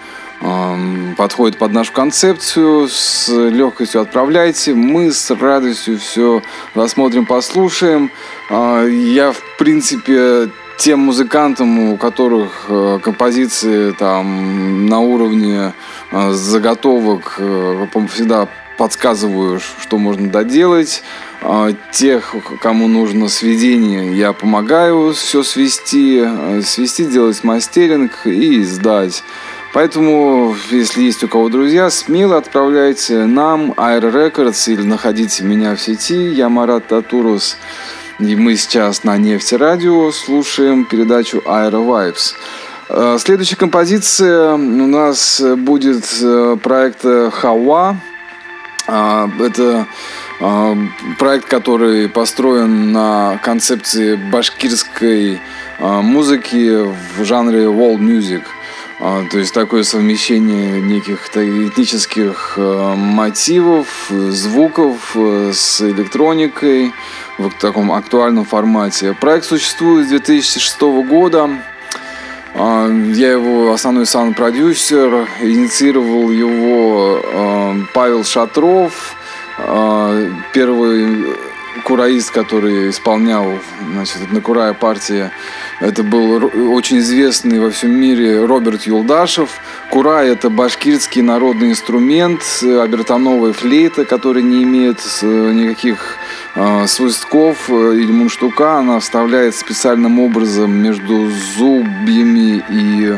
подходит 1.17 1.57
под 1.57 1.73
нашу 1.73 1.91
концепцию, 1.91 2.88
с 2.88 3.27
легкостью 3.27 3.99
отправляйте. 3.99 4.73
Мы 4.73 5.12
с 5.12 5.29
радостью 5.31 5.99
все 5.99 6.41
рассмотрим, 6.75 7.25
послушаем. 7.25 8.09
Я, 8.49 9.33
в 9.33 9.57
принципе, 9.57 10.47
тем 10.79 11.01
музыкантам, 11.01 11.91
у 11.91 11.97
которых 11.97 12.65
э, 12.69 12.99
композиции 13.03 13.91
там 13.91 14.85
на 14.85 15.01
уровне 15.01 15.73
э, 16.11 16.31
заготовок 16.31 17.35
э, 17.37 17.85
всегда 18.09 18.47
подсказываю, 18.77 19.59
что 19.59 19.97
можно 19.97 20.29
доделать. 20.29 21.03
Тех, 21.91 22.33
кому 22.61 22.87
нужно 22.87 23.27
сведение, 23.27 24.17
я 24.17 24.31
помогаю 24.31 25.13
все 25.13 25.43
свести, 25.43 26.25
свести, 26.63 27.03
сделать 27.03 27.43
мастеринг 27.43 28.25
и 28.25 28.63
сдать. 28.63 29.23
Поэтому, 29.73 30.55
если 30.71 31.03
есть 31.03 31.23
у 31.23 31.27
кого 31.27 31.49
друзья, 31.49 31.89
смело 31.89 32.37
отправляйте 32.37 33.25
нам 33.25 33.71
Air 33.73 34.11
Records 34.13 34.71
или 34.71 34.81
находите 34.81 35.43
меня 35.43 35.75
в 35.75 35.81
сети. 35.81 36.29
Я 36.29 36.47
Марат 36.47 36.87
Татурус. 36.87 37.57
И 38.19 38.36
мы 38.36 38.58
сейчас 38.58 39.05
на 39.05 39.17
Нефти 39.17 39.55
Радио 39.55 40.12
слушаем 40.12 40.84
передачу 40.84 41.38
Aero 41.45 41.86
Vibes. 41.86 42.34
Э, 42.89 43.17
следующая 43.17 43.55
композиция 43.55 44.55
у 44.55 44.88
нас 44.88 45.41
будет 45.58 46.03
э, 46.21 46.58
проект 46.62 47.05
Хауа. 47.34 47.95
А, 48.88 49.29
это 49.39 49.86
проект, 51.19 51.45
который 51.45 52.10
построен 52.10 52.91
на 52.91 53.39
концепции 53.43 54.15
башкирской 54.15 55.39
музыки 55.79 56.88
в 57.17 57.23
жанре 57.23 57.65
world 57.65 57.99
music. 57.99 58.41
То 58.99 59.38
есть 59.38 59.53
такое 59.53 59.84
совмещение 59.84 60.82
неких 60.82 61.27
этнических 61.36 62.58
мотивов, 62.58 64.10
звуков 64.10 65.15
с 65.15 65.82
электроникой, 65.82 66.93
в 67.47 67.58
таком 67.60 67.91
актуальном 67.91 68.45
формате. 68.45 69.15
Проект 69.19 69.45
существует 69.45 70.08
с 70.08 70.10
2006 70.10 70.82
года. 71.08 71.49
А, 72.54 72.88
я 72.88 73.32
его 73.32 73.71
основной 73.71 74.06
саунд-продюсер, 74.06 75.28
инициировал 75.41 76.32
его 76.32 77.21
а, 77.23 77.75
Павел 77.93 78.23
Шатров, 78.23 79.15
а, 79.58 80.30
первый 80.54 81.36
кураист, 81.79 82.31
который 82.31 82.89
исполнял 82.89 83.59
значит, 83.91 84.31
на 84.31 84.41
Курая 84.41 84.73
партии. 84.73 85.31
Это 85.79 86.03
был 86.03 86.51
очень 86.73 86.99
известный 86.99 87.59
во 87.59 87.71
всем 87.71 87.91
мире 87.91 88.45
Роберт 88.45 88.83
Юлдашев. 88.83 89.49
Курай– 89.89 90.29
это 90.31 90.49
башкирский 90.49 91.21
народный 91.21 91.71
инструмент, 91.71 92.41
обертоновая 92.61 93.53
флейта, 93.53 94.05
который 94.05 94.43
не 94.43 94.63
имеет 94.63 94.99
никаких 95.21 96.17
э, 96.55 96.87
свистков 96.87 97.69
э, 97.69 97.95
или 97.95 98.11
мунштука. 98.11 98.77
Она 98.79 98.99
вставляет 98.99 99.55
специальным 99.55 100.19
образом 100.19 100.71
между 100.71 101.29
зубьями 101.29 102.63
и 102.69 103.17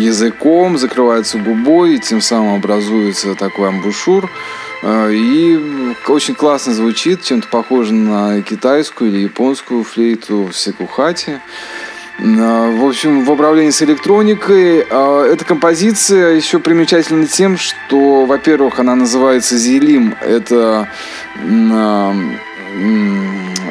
языком, 0.00 0.78
закрывается 0.78 1.38
губой, 1.38 1.94
и 1.94 1.98
тем 1.98 2.20
самым 2.20 2.54
образуется 2.54 3.34
такой 3.34 3.68
амбушюр. 3.68 4.28
А, 4.82 5.08
и 5.08 5.58
очень 6.06 6.34
классно 6.34 6.72
звучит, 6.72 7.22
чем-то 7.22 7.48
похоже 7.48 7.94
на 7.94 8.40
китайскую 8.42 9.10
или 9.10 9.20
японскую 9.20 9.82
флейту 9.84 10.48
в 10.52 10.56
секухате. 10.56 11.40
А, 12.20 12.70
в 12.70 12.84
общем, 12.84 13.24
в 13.24 13.30
управлении 13.30 13.70
с 13.70 13.82
электроникой 13.82 14.86
а, 14.88 15.24
эта 15.24 15.44
композиция 15.44 16.34
еще 16.34 16.58
примечательна 16.60 17.26
тем, 17.26 17.56
что, 17.58 18.24
во-первых, 18.24 18.78
она 18.78 18.94
называется 18.94 19.56
Зелим. 19.56 20.14
Это 20.20 20.88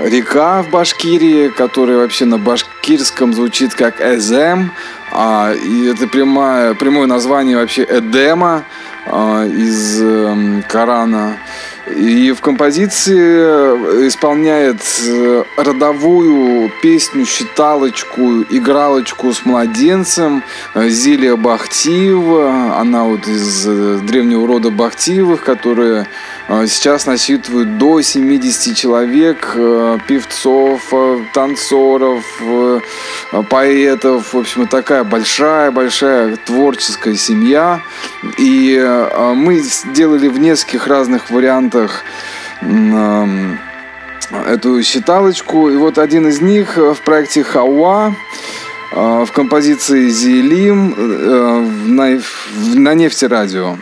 река 0.03 0.63
в 0.63 0.69
Башкирии, 0.69 1.49
которая 1.49 1.97
вообще 1.97 2.25
на 2.25 2.37
башкирском 2.37 3.33
звучит 3.33 3.73
как 3.73 4.01
Эзем. 4.01 4.71
И 5.13 5.91
это 5.93 6.07
прямое, 6.07 6.73
прямое 6.73 7.07
название 7.07 7.57
вообще 7.57 7.83
Эдема. 7.89 8.65
А, 9.09 9.45
из 9.45 10.01
эм, 10.01 10.63
Корана. 10.63 11.37
И 11.95 12.31
в 12.31 12.41
композиции 12.41 14.07
исполняет 14.07 14.81
э, 15.07 15.43
родовую 15.57 16.71
песню, 16.81 17.25
считалочку, 17.25 18.41
игралочку 18.49 19.33
с 19.33 19.45
младенцем 19.45 20.43
Зилия 20.75 21.35
Бахтиева. 21.35 22.77
Она 22.77 23.03
вот 23.05 23.27
из 23.27 23.65
э, 23.67 23.99
древнего 24.03 24.45
рода 24.45 24.69
Бахтиевых, 24.69 25.43
которые 25.43 26.07
сейчас 26.49 27.05
насчитывают 27.05 27.77
до 27.77 28.01
70 28.01 28.75
человек, 28.75 29.51
э, 29.55 29.97
певцов, 30.07 30.81
э, 30.93 31.19
танцоров, 31.33 32.23
э, 32.39 32.79
поэтов. 33.49 34.33
В 34.33 34.37
общем, 34.37 34.67
такая 34.67 35.03
большая-большая 35.03 36.37
творческая 36.37 37.15
семья. 37.15 37.81
И 38.37 38.77
мы 39.35 39.59
сделали 39.59 40.27
в 40.27 40.39
нескольких 40.39 40.87
разных 40.87 41.29
вариантах 41.29 41.76
эту 44.45 44.83
считалочку. 44.83 45.69
И 45.69 45.75
вот 45.75 45.97
один 45.97 46.27
из 46.27 46.41
них 46.41 46.77
в 46.77 46.97
проекте 47.03 47.43
Хауа 47.43 48.15
в 48.91 49.27
композиции 49.33 50.09
Зиелим 50.09 50.95
на, 51.95 52.19
на 52.75 52.93
нефти 52.93 53.25
радио. 53.25 53.77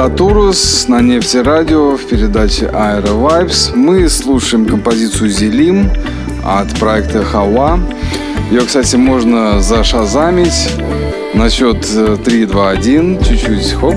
Татурус 0.00 0.88
на 0.88 1.02
Нефти 1.02 1.36
Радио 1.36 1.94
в 1.94 2.06
передаче 2.06 2.70
Aero 2.72 3.20
Vibes. 3.20 3.76
Мы 3.76 4.08
слушаем 4.08 4.64
композицию 4.64 5.28
Зелим 5.28 5.90
от 6.42 6.72
проекта 6.80 7.22
Хава. 7.22 7.78
Ее, 8.50 8.62
кстати, 8.62 8.96
можно 8.96 9.60
зашазамить 9.60 10.70
на 11.34 11.50
счет 11.50 11.86
3, 12.24 12.46
2, 12.46 12.70
1. 12.70 13.22
Чуть-чуть 13.22 13.72
хоп. 13.74 13.94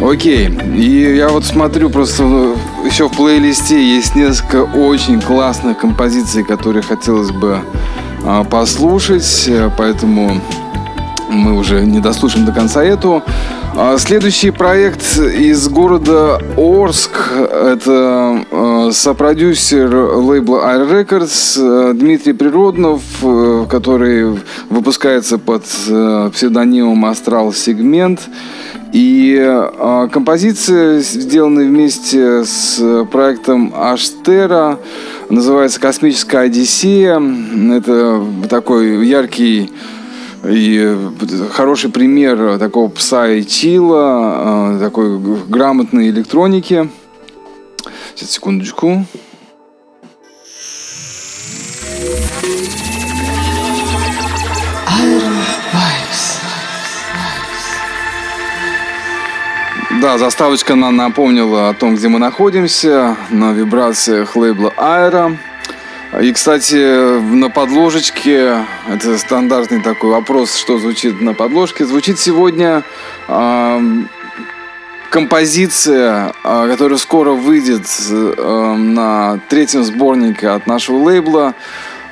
Окей. 0.00 0.48
И 0.74 1.16
я 1.16 1.28
вот 1.28 1.44
смотрю 1.44 1.90
просто 1.90 2.22
еще 2.86 3.10
в 3.10 3.12
плейлисте 3.12 3.78
есть 3.78 4.16
несколько 4.16 4.62
очень 4.62 5.20
классных 5.20 5.76
композиций, 5.76 6.44
которые 6.44 6.82
хотелось 6.82 7.30
бы 7.30 7.60
послушать, 8.50 9.50
поэтому 9.76 10.40
мы 11.28 11.54
уже 11.54 11.82
не 11.82 12.00
дослушаем 12.00 12.46
до 12.46 12.52
конца 12.52 12.84
эту. 12.84 13.22
А, 13.74 13.98
следующий 13.98 14.50
проект 14.50 15.18
из 15.18 15.68
города 15.68 16.40
Орск. 16.56 17.10
Это 17.32 18.44
а, 18.50 18.90
сопродюсер 18.92 19.94
лейбла 19.94 20.74
Air 20.74 20.90
Records 20.90 21.92
Дмитрий 21.94 22.32
Природнов, 22.32 23.02
который 23.68 24.38
выпускается 24.70 25.38
под 25.38 25.64
псевдонимом 25.64 27.04
Астрал 27.04 27.52
Сегмент. 27.52 28.20
И 28.92 29.36
э, 29.38 30.08
композиция, 30.10 31.00
сделанная 31.00 31.66
вместе 31.66 32.44
с 32.44 32.80
проектом 33.10 33.74
Аштера, 33.76 34.78
называется 35.30 35.80
«Космическая 35.80 36.40
Одиссея». 36.40 37.20
Это 37.72 38.24
такой 38.48 39.06
яркий 39.06 39.72
и 40.44 40.96
хороший 41.50 41.90
пример 41.90 42.58
такого 42.58 42.88
пса 42.88 43.28
и 43.28 43.44
чила, 43.44 44.78
такой 44.80 45.18
грамотной 45.18 46.10
электроники. 46.10 46.88
Сейчас, 48.14 48.30
секундочку. 48.30 49.06
Да, 60.06 60.18
заставочка 60.18 60.76
нам 60.76 60.96
напомнила 60.96 61.68
о 61.68 61.74
том, 61.74 61.96
где 61.96 62.06
мы 62.06 62.20
находимся, 62.20 63.16
на 63.30 63.52
вибрациях 63.52 64.36
лейбла 64.36 64.72
Aero. 64.76 65.36
И, 66.22 66.32
кстати, 66.32 67.18
на 67.18 67.50
подложечке, 67.50 68.64
это 68.88 69.18
стандартный 69.18 69.82
такой 69.82 70.10
вопрос, 70.10 70.54
что 70.54 70.78
звучит 70.78 71.20
на 71.20 71.34
подложке, 71.34 71.84
звучит 71.84 72.20
сегодня 72.20 72.84
э, 73.26 73.80
композиция, 75.10 76.32
э, 76.44 76.68
которая 76.70 76.98
скоро 76.98 77.32
выйдет 77.32 77.88
э, 78.08 78.74
на 78.78 79.40
третьем 79.48 79.82
сборнике 79.82 80.50
от 80.50 80.68
нашего 80.68 80.98
лейбла, 80.98 81.56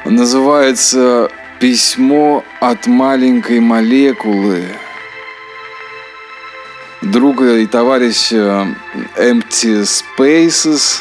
называется 0.05 1.31
«Письмо 1.61 2.43
от 2.59 2.89
маленькой 2.89 3.61
молекулы» 3.61 4.65
друга 7.15 7.59
и 7.59 7.67
товарища 7.67 8.67
Empty 9.17 9.87
Spaces, 10.19 11.01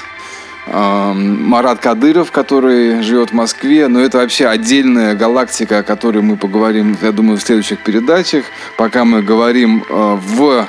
Марат 0.68 1.80
Кадыров, 1.80 2.32
который 2.32 3.02
живет 3.02 3.32
в 3.32 3.34
Москве, 3.34 3.88
но 3.88 4.00
это 4.00 4.20
вообще 4.20 4.46
отдельная 4.46 5.16
галактика, 5.16 5.80
о 5.80 5.84
которой 5.84 6.22
мы 6.22 6.38
поговорим, 6.38 6.96
я 7.02 7.12
думаю, 7.12 7.38
в 7.38 7.42
следующих 7.42 7.84
передачах. 7.84 8.46
Пока 8.78 9.04
мы 9.04 9.24
говорим 9.24 9.84
э, 9.90 10.18
в 10.22 10.68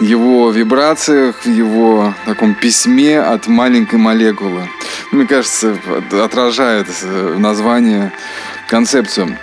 его 0.00 0.50
вибрациях, 0.50 1.44
в 1.44 1.50
его 1.50 2.14
таком 2.24 2.54
письме 2.54 3.20
от 3.20 3.48
маленькой 3.48 3.98
молекулы. 3.98 4.62
Мне 5.10 5.26
кажется, 5.26 5.76
отражает 6.12 6.86
э, 7.02 7.34
название 7.36 8.12
концепцию. 8.68 9.36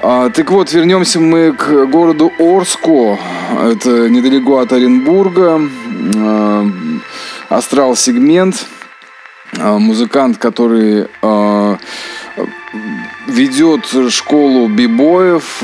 А, 0.00 0.30
так 0.30 0.50
вот, 0.50 0.72
вернемся 0.72 1.18
мы 1.18 1.52
к 1.52 1.86
городу 1.86 2.32
Орску. 2.38 3.18
Это 3.60 4.08
недалеко 4.08 4.58
от 4.58 4.72
Оренбурга. 4.72 5.60
А, 6.16 6.66
Астрал 7.48 7.96
Сегмент. 7.96 8.66
А, 9.58 9.78
музыкант, 9.78 10.38
который 10.38 11.08
а, 11.20 11.78
ведет 13.26 13.86
школу 14.10 14.68
бибоев, 14.68 15.62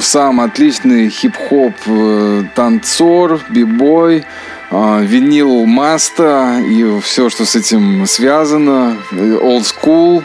сам 0.00 0.40
отличный 0.40 1.08
хип-хоп 1.08 1.74
э, 1.86 2.44
танцор, 2.54 3.40
бибой, 3.48 4.24
винил 4.70 5.66
маста 5.66 6.60
и 6.60 7.00
все, 7.00 7.30
что 7.30 7.44
с 7.44 7.54
этим 7.54 8.06
связано, 8.06 8.96
old 9.12 9.62
school. 9.62 10.24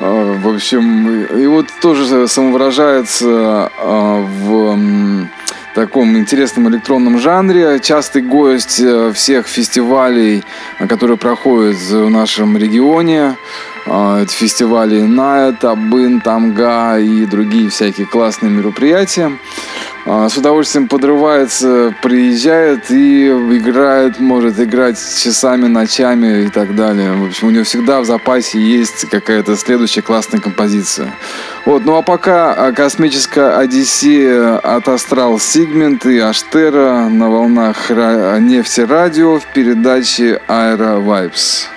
А, 0.00 0.38
в 0.38 0.48
общем, 0.48 1.24
и 1.26 1.46
вот 1.46 1.66
тоже 1.82 2.26
самовыражается 2.26 3.70
а, 3.78 4.22
в 4.22 5.28
таком 5.74 6.16
интересном 6.16 6.68
электронном 6.70 7.18
жанре. 7.18 7.78
Частый 7.80 8.22
гость 8.22 8.80
э, 8.80 9.12
всех 9.12 9.46
фестивалей, 9.46 10.42
которые 10.88 11.16
проходят 11.16 11.76
в 11.76 12.08
нашем 12.08 12.56
регионе. 12.56 13.36
А, 13.86 14.22
это 14.22 14.32
фестивали 14.32 15.00
Ная, 15.02 15.52
Табын, 15.52 16.20
Тамга 16.20 16.98
и 16.98 17.26
другие 17.26 17.68
всякие 17.68 18.06
классные 18.06 18.50
мероприятия. 18.50 19.32
А, 20.06 20.28
с 20.28 20.36
удовольствием 20.36 20.88
подрывается, 20.88 21.94
приезжает 22.02 22.90
и 22.90 23.28
играет, 23.28 24.18
может 24.18 24.58
играть 24.58 24.96
часами, 24.96 25.66
ночами 25.66 26.44
и 26.44 26.48
так 26.48 26.74
далее. 26.74 27.12
В 27.12 27.26
общем, 27.26 27.48
у 27.48 27.50
него 27.50 27.64
всегда 27.64 28.00
в 28.00 28.06
запасе 28.06 28.58
есть 28.60 29.08
какая-то 29.10 29.56
следующая 29.56 30.02
классная 30.02 30.40
композиция. 30.40 31.12
Вот, 31.66 31.84
ну 31.84 31.96
а 31.96 32.02
пока 32.02 32.52
а, 32.52 32.72
космическая 32.72 33.58
Одиссея 33.58 34.56
от 34.56 34.88
Астрал 34.88 35.38
Сигмент 35.38 36.06
и 36.06 36.18
Аштера 36.18 37.08
на 37.08 37.28
волнах 37.28 37.90
нефти 37.90 38.80
радио 38.80 39.38
в 39.38 39.46
передаче 39.52 40.40
Aero 40.48 41.04
Vibes. 41.04 41.68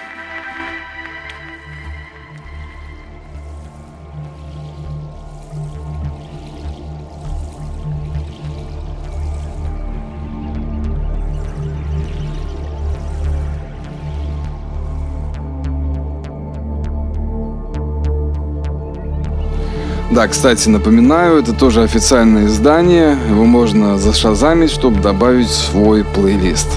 Да, 20.23 20.29
кстати, 20.29 20.69
напоминаю, 20.69 21.39
это 21.39 21.51
тоже 21.51 21.83
официальное 21.83 22.45
издание. 22.45 23.17
Его 23.29 23.43
можно 23.43 23.97
зашазамить, 23.97 24.71
чтобы 24.71 25.01
добавить 25.01 25.49
свой 25.49 26.05
плейлист. 26.05 26.69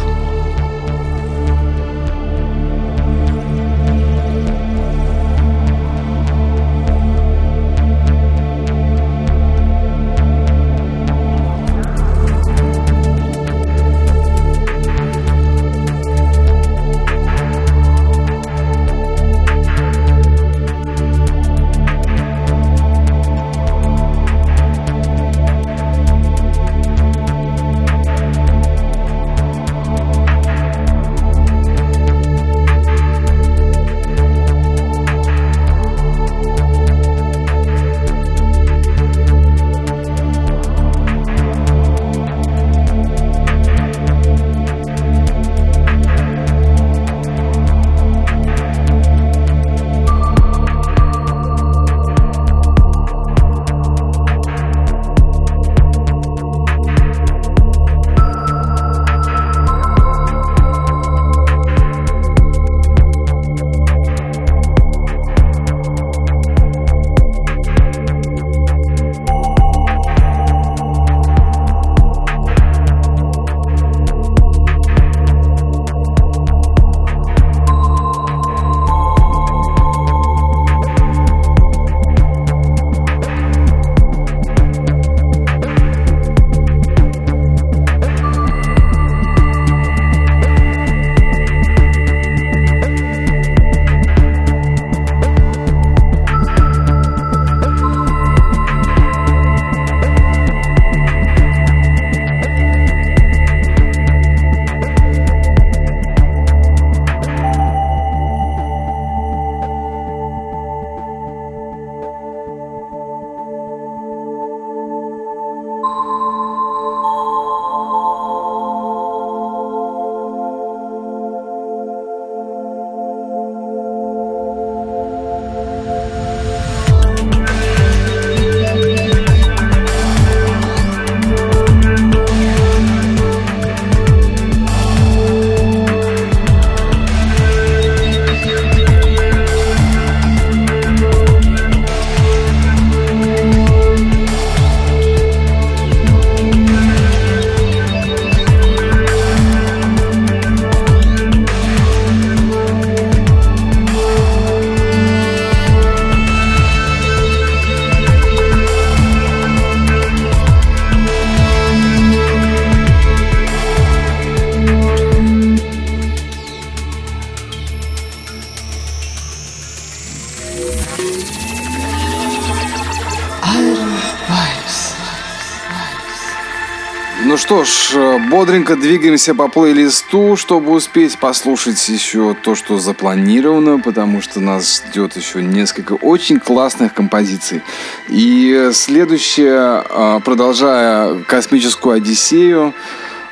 Ж, 177.66 178.18
бодренько 178.30 178.76
двигаемся 178.76 179.34
по 179.34 179.48
плейлисту, 179.48 180.36
чтобы 180.36 180.72
успеть 180.72 181.18
послушать 181.18 181.88
еще 181.88 182.34
то, 182.34 182.54
что 182.54 182.78
запланировано, 182.78 183.78
потому 183.78 184.20
что 184.22 184.40
нас 184.40 184.82
ждет 184.88 185.16
еще 185.16 185.42
несколько 185.42 185.94
очень 185.94 186.38
классных 186.38 186.94
композиций. 186.94 187.62
И 188.08 188.70
следующее, 188.72 189.58
а, 189.58 190.20
продолжая 190.20 191.22
космическую 191.24 191.96
Одиссею, 191.96 192.74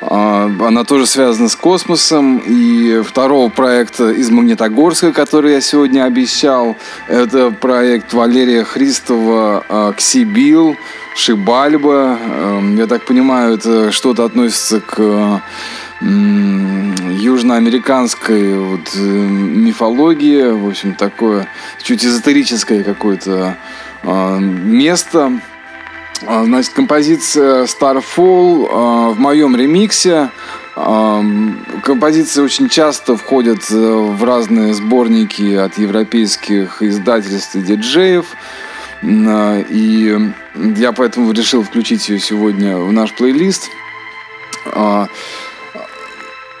она 0.01 0.83
тоже 0.83 1.07
связана 1.07 1.49
с 1.49 1.55
космосом. 1.55 2.37
И 2.45 3.01
второго 3.01 3.49
проекта 3.49 4.11
из 4.11 4.29
Магнитогорска, 4.29 5.11
который 5.11 5.53
я 5.53 5.61
сегодня 5.61 6.03
обещал, 6.03 6.75
это 7.07 7.49
проект 7.49 8.13
Валерия 8.13 8.63
Христова 8.63 9.93
«Ксибил», 9.97 10.75
Шибальба. 11.15 12.19
Эм, 12.21 12.75
я 12.75 12.87
так 12.87 13.05
понимаю, 13.05 13.55
это 13.55 13.91
что-то 13.91 14.25
относится 14.25 14.81
к 14.81 15.41
южноамериканской 16.01 18.57
вот, 18.57 18.91
э, 18.95 18.99
мифологии, 18.99 20.51
в 20.51 20.67
общем, 20.67 20.93
такое 20.93 21.47
чуть 21.81 22.05
эзотерическое 22.05 22.83
какое-то 22.83 23.55
э, 24.03 24.39
место. 24.39 25.39
А, 26.25 26.45
значит, 26.45 26.73
композиция 26.73 27.65
Starfall 27.65 28.67
э, 28.67 29.09
в 29.13 29.19
моем 29.19 29.55
ремиксе. 29.55 30.29
Композиции 30.75 32.41
очень 32.41 32.67
часто 32.67 33.15
входят 33.15 33.69
в 33.69 34.21
разные 34.25 34.73
сборники 34.73 35.55
от 35.55 35.77
европейских 35.77 36.83
издательств 36.83 37.55
и 37.55 37.61
диджеев. 37.61 38.25
И 39.05 40.31
я 40.77 40.91
поэтому 40.91 41.31
решил 41.31 41.63
включить 41.63 42.09
ее 42.09 42.19
сегодня 42.19 42.77
в 42.77 42.91
наш 42.91 43.13
плейлист. 43.13 43.69
А, 44.73 45.07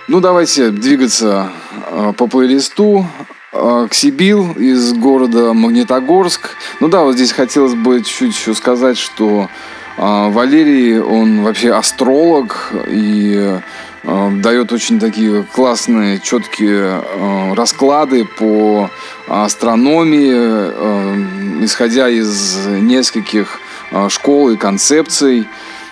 ну, 0.07 0.19
давайте 0.19 0.69
двигаться 0.69 1.49
а, 1.89 2.13
по 2.13 2.27
плейлисту. 2.27 3.07
А, 3.51 3.87
Ксибил 3.87 4.51
из 4.51 4.93
города 4.93 5.53
Магнитогорск. 5.53 6.51
Ну 6.79 6.87
да, 6.87 7.01
вот 7.01 7.15
здесь 7.15 7.31
хотелось 7.31 7.73
бы 7.73 8.03
чуть-чуть 8.03 8.35
еще 8.35 8.53
сказать, 8.53 8.97
что 8.97 9.49
Валерий, 9.97 10.99
он 10.99 11.43
вообще 11.43 11.71
астролог 11.71 12.73
и 12.89 13.59
дает 14.05 14.71
очень 14.71 14.99
такие 14.99 15.43
классные, 15.43 16.19
четкие 16.19 17.01
расклады 17.55 18.25
по 18.25 18.91
астрономии, 19.27 21.63
исходя 21.63 22.09
из 22.09 22.67
нескольких 22.67 23.59
школ 24.09 24.51
и 24.51 24.57
концепций. 24.57 25.47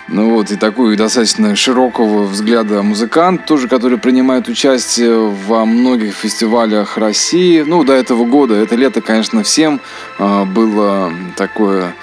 Ну 0.06 0.34
вот, 0.34 0.50
и 0.50 0.56
такой 0.56 0.96
достаточно 0.96 1.56
широкого 1.56 2.24
взгляда 2.24 2.82
музыкант, 2.82 3.46
тоже, 3.46 3.68
который 3.68 3.96
принимает 3.96 4.48
участие 4.48 5.30
во 5.46 5.64
многих 5.64 6.14
фестивалях 6.14 6.98
России. 6.98 7.64
Ну, 7.66 7.84
до 7.84 7.94
этого 7.94 8.26
года, 8.26 8.54
это 8.54 8.76
лето, 8.76 9.00
конечно, 9.00 9.42
всем 9.42 9.80
было 10.18 11.10
такое 11.36 11.94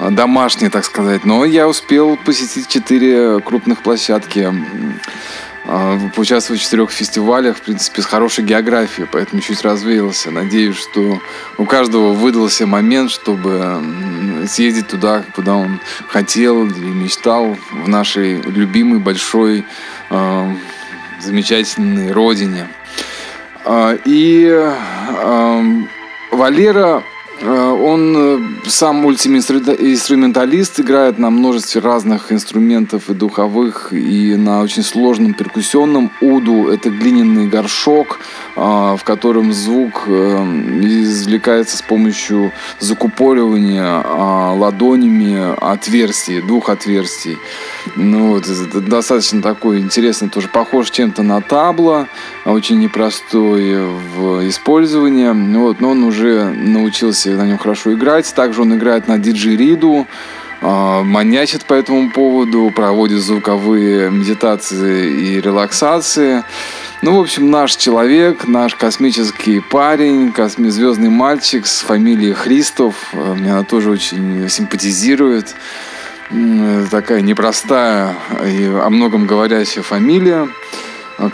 домашнее, 0.00 0.68
так 0.68 0.84
сказать. 0.84 1.24
Но 1.24 1.44
я 1.44 1.68
успел 1.68 2.16
посетить 2.16 2.66
четыре 2.66 3.38
крупных 3.38 3.84
площадки 3.84 4.52
поучаствовать 6.14 6.60
в 6.60 6.64
четырех 6.64 6.90
фестивалях, 6.90 7.56
в 7.56 7.62
принципе, 7.62 8.02
с 8.02 8.06
хорошей 8.06 8.44
географией, 8.44 9.08
поэтому 9.10 9.40
чуть 9.40 9.62
развеялся. 9.62 10.30
Надеюсь, 10.30 10.76
что 10.76 11.20
у 11.56 11.64
каждого 11.64 12.12
выдался 12.12 12.66
момент, 12.66 13.10
чтобы 13.10 13.82
съездить 14.46 14.88
туда, 14.88 15.24
куда 15.34 15.54
он 15.54 15.80
хотел 16.08 16.66
или 16.66 16.86
мечтал, 16.86 17.56
в 17.72 17.88
нашей 17.88 18.42
любимой, 18.42 18.98
большой, 18.98 19.64
а, 20.10 20.54
замечательной 21.20 22.12
родине. 22.12 22.68
А, 23.64 23.96
и 24.04 24.70
Валера 26.30 27.02
он 27.42 28.14
э, 28.16 28.38
сам 28.66 28.96
мультиинструменталист, 28.96 30.80
играет 30.80 31.18
на 31.18 31.30
множестве 31.30 31.80
разных 31.80 32.30
инструментов 32.32 33.10
и 33.10 33.14
духовых, 33.14 33.92
и 33.92 34.36
на 34.36 34.62
очень 34.62 34.82
сложном 34.82 35.34
перкуссионном 35.34 36.12
уду. 36.20 36.68
Это 36.68 36.90
глиняный 36.90 37.48
горшок, 37.48 38.20
э, 38.56 38.60
в 38.60 39.00
котором 39.04 39.52
звук 39.52 40.06
извлекается 40.06 41.76
с 41.76 41.82
помощью 41.82 42.52
закупоривания 42.78 44.02
ладонями 44.54 45.54
отверстий, 45.60 46.40
двух 46.40 46.68
отверстий. 46.68 47.36
Ну, 47.96 48.34
вот, 48.34 48.48
это 48.48 48.80
достаточно 48.80 49.42
такой 49.42 49.80
интересный, 49.80 50.28
тоже 50.28 50.48
похож 50.48 50.90
чем-то 50.90 51.22
на 51.22 51.40
табло, 51.40 52.06
очень 52.44 52.78
непростой 52.78 53.84
в 53.84 54.48
использовании. 54.48 55.24
Вот, 55.58 55.80
но 55.80 55.90
он 55.90 56.04
уже 56.04 56.44
научился 56.44 57.23
на 57.28 57.46
нем 57.46 57.58
хорошо 57.58 57.92
играть. 57.94 58.32
Также 58.34 58.62
он 58.62 58.74
играет 58.76 59.08
на 59.08 59.18
диджериду, 59.18 60.06
манячит 60.60 61.64
по 61.64 61.74
этому 61.74 62.10
поводу, 62.10 62.72
проводит 62.74 63.20
звуковые 63.20 64.10
медитации 64.10 65.10
и 65.10 65.40
релаксации. 65.40 66.42
Ну, 67.02 67.18
в 67.18 67.20
общем, 67.20 67.50
наш 67.50 67.76
человек, 67.76 68.46
наш 68.46 68.74
космический 68.74 69.60
парень, 69.60 70.32
косми 70.32 70.70
звездный 70.70 71.10
мальчик 71.10 71.66
с 71.66 71.80
фамилией 71.80 72.32
Христов. 72.32 72.94
Мне 73.12 73.52
она 73.52 73.62
тоже 73.62 73.90
очень 73.90 74.48
симпатизирует 74.48 75.54
такая 76.90 77.20
непростая 77.20 78.14
и 78.42 78.64
о 78.64 78.88
многом 78.88 79.26
говорящая 79.26 79.84
фамилия. 79.84 80.48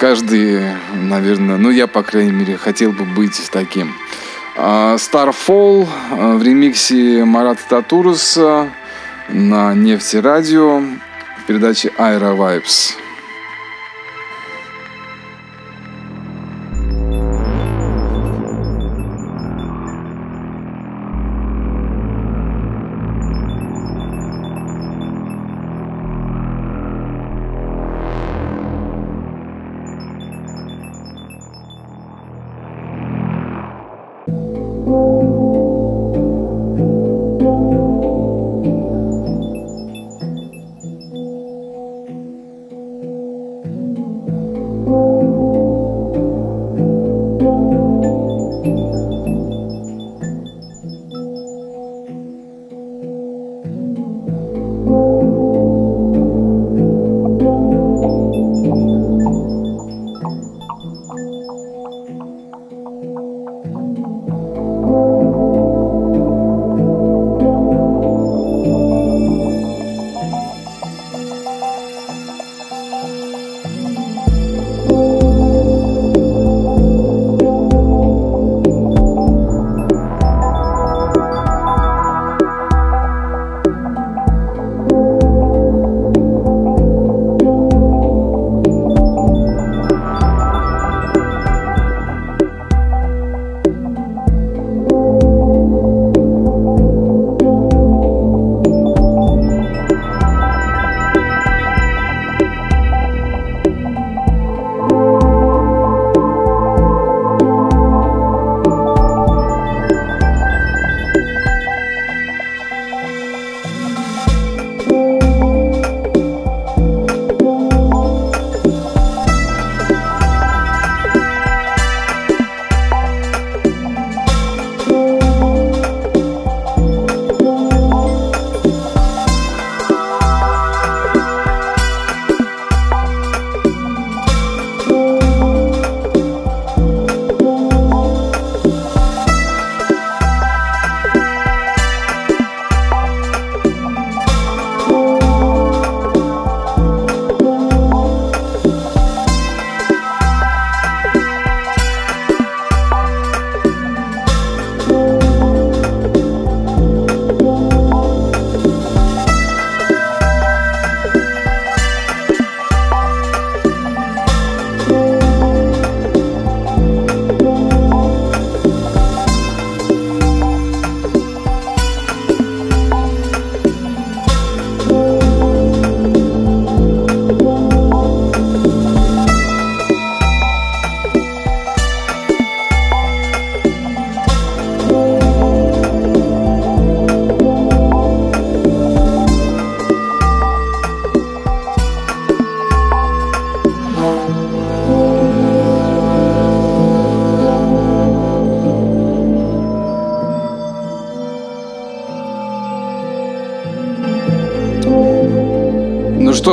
Каждый, 0.00 0.74
наверное, 0.92 1.56
ну 1.56 1.70
я, 1.70 1.86
по 1.86 2.02
крайней 2.02 2.32
мере, 2.32 2.56
хотел 2.56 2.90
бы 2.90 3.04
быть 3.04 3.40
таким. 3.52 3.94
А, 4.62 4.96
Starfall 4.96 5.88
а, 6.10 6.36
в 6.36 6.42
ремиксе 6.42 7.24
Марата 7.24 7.62
Татуруса 7.66 8.68
на 9.30 9.72
Нефти 9.72 10.18
Радио 10.18 10.80
в 10.80 11.46
передаче 11.46 11.88
Aero 11.96 12.36
Vibes. 12.36 12.99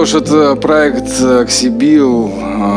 Ж, 0.07 0.15
это 0.15 0.55
проект 0.55 1.11
Ксибил 1.47 2.31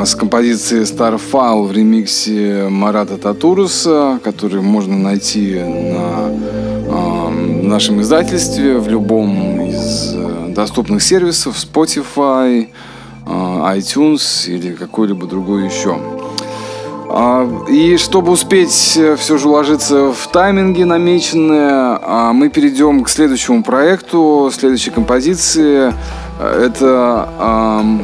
с 0.04 0.16
композицией 0.16 0.82
Starfall 0.82 1.64
в 1.64 1.72
ремиксе 1.72 2.66
Марата 2.68 3.18
Татуруса, 3.18 4.18
который 4.24 4.60
можно 4.60 4.98
найти 4.98 5.60
на 5.60 6.32
нашем 7.68 8.00
издательстве 8.00 8.78
в 8.78 8.88
любом 8.88 9.60
из 9.60 10.14
доступных 10.54 11.02
сервисов 11.02 11.56
Spotify, 11.56 12.68
iTunes 13.26 14.48
или 14.48 14.72
какой-либо 14.72 15.26
другой 15.26 15.66
еще. 15.66 15.98
А, 17.12 17.48
и 17.68 17.96
чтобы 17.96 18.30
успеть 18.30 18.96
э, 18.96 19.16
все 19.16 19.36
же 19.36 19.48
уложиться 19.48 20.12
в 20.12 20.28
тайминги 20.28 20.84
намеченные, 20.84 21.98
а, 22.02 22.32
мы 22.32 22.50
перейдем 22.50 23.02
к 23.02 23.08
следующему 23.08 23.64
проекту, 23.64 24.48
следующей 24.54 24.90
композиции. 24.90 25.92
Это 26.40 27.28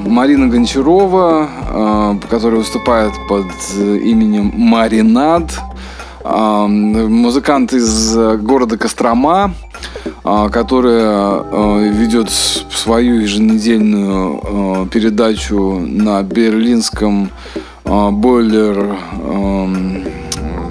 Марина 0.07 0.49
Гончарова, 0.49 2.19
которая 2.29 2.61
выступает 2.61 3.13
под 3.29 3.47
именем 3.79 4.53
Маринад. 4.55 5.59
Музыкант 6.23 7.73
из 7.73 8.15
города 8.15 8.77
Кострома, 8.77 9.55
которая 10.23 11.41
ведет 11.93 12.29
свою 12.31 13.21
еженедельную 13.21 14.87
передачу 14.89 15.79
на 15.81 16.23
берлинском 16.23 17.31
бойлер, 17.85 18.97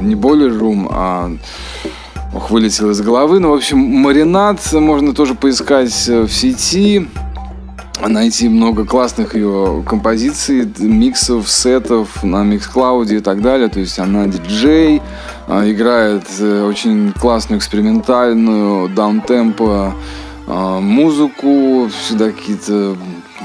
не 0.02 0.16
бойлер 0.16 0.56
рум, 0.60 0.88
а 0.92 1.32
ох, 2.36 2.52
вылетел 2.52 2.92
из 2.92 3.02
головы. 3.02 3.40
Ну, 3.40 3.50
в 3.52 3.54
общем, 3.56 3.80
маринад 3.80 4.60
можно 4.74 5.14
тоже 5.14 5.34
поискать 5.34 6.08
в 6.08 6.30
сети, 6.30 7.08
найти 8.02 8.50
много 8.50 8.86
классных 8.86 9.36
ее 9.36 9.84
композиций, 9.88 10.72
миксов, 10.80 11.50
сетов 11.50 12.24
на 12.24 12.44
микс-клауде 12.44 13.18
и 13.18 13.20
так 13.20 13.42
далее. 13.42 13.68
То 13.70 13.80
есть 13.80 14.00
она 14.00 14.28
диджей, 14.28 15.02
а, 15.48 15.70
играет 15.70 16.24
э, 16.40 16.64
очень 16.64 17.14
классную 17.14 17.60
экспериментальную 17.60 18.90
даунтемпо 18.90 19.94
а, 20.48 20.80
музыку, 20.80 21.90
всегда 22.02 22.32
какие-то 22.32 22.96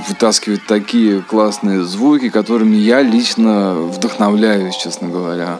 вытаскивает 0.09 0.67
такие 0.67 1.21
классные 1.23 1.83
звуки, 1.85 2.31
которыми 2.31 2.77
я 2.77 3.03
лично 3.03 3.75
вдохновляюсь, 3.75 4.77
честно 4.77 5.09
говоря. 5.09 5.59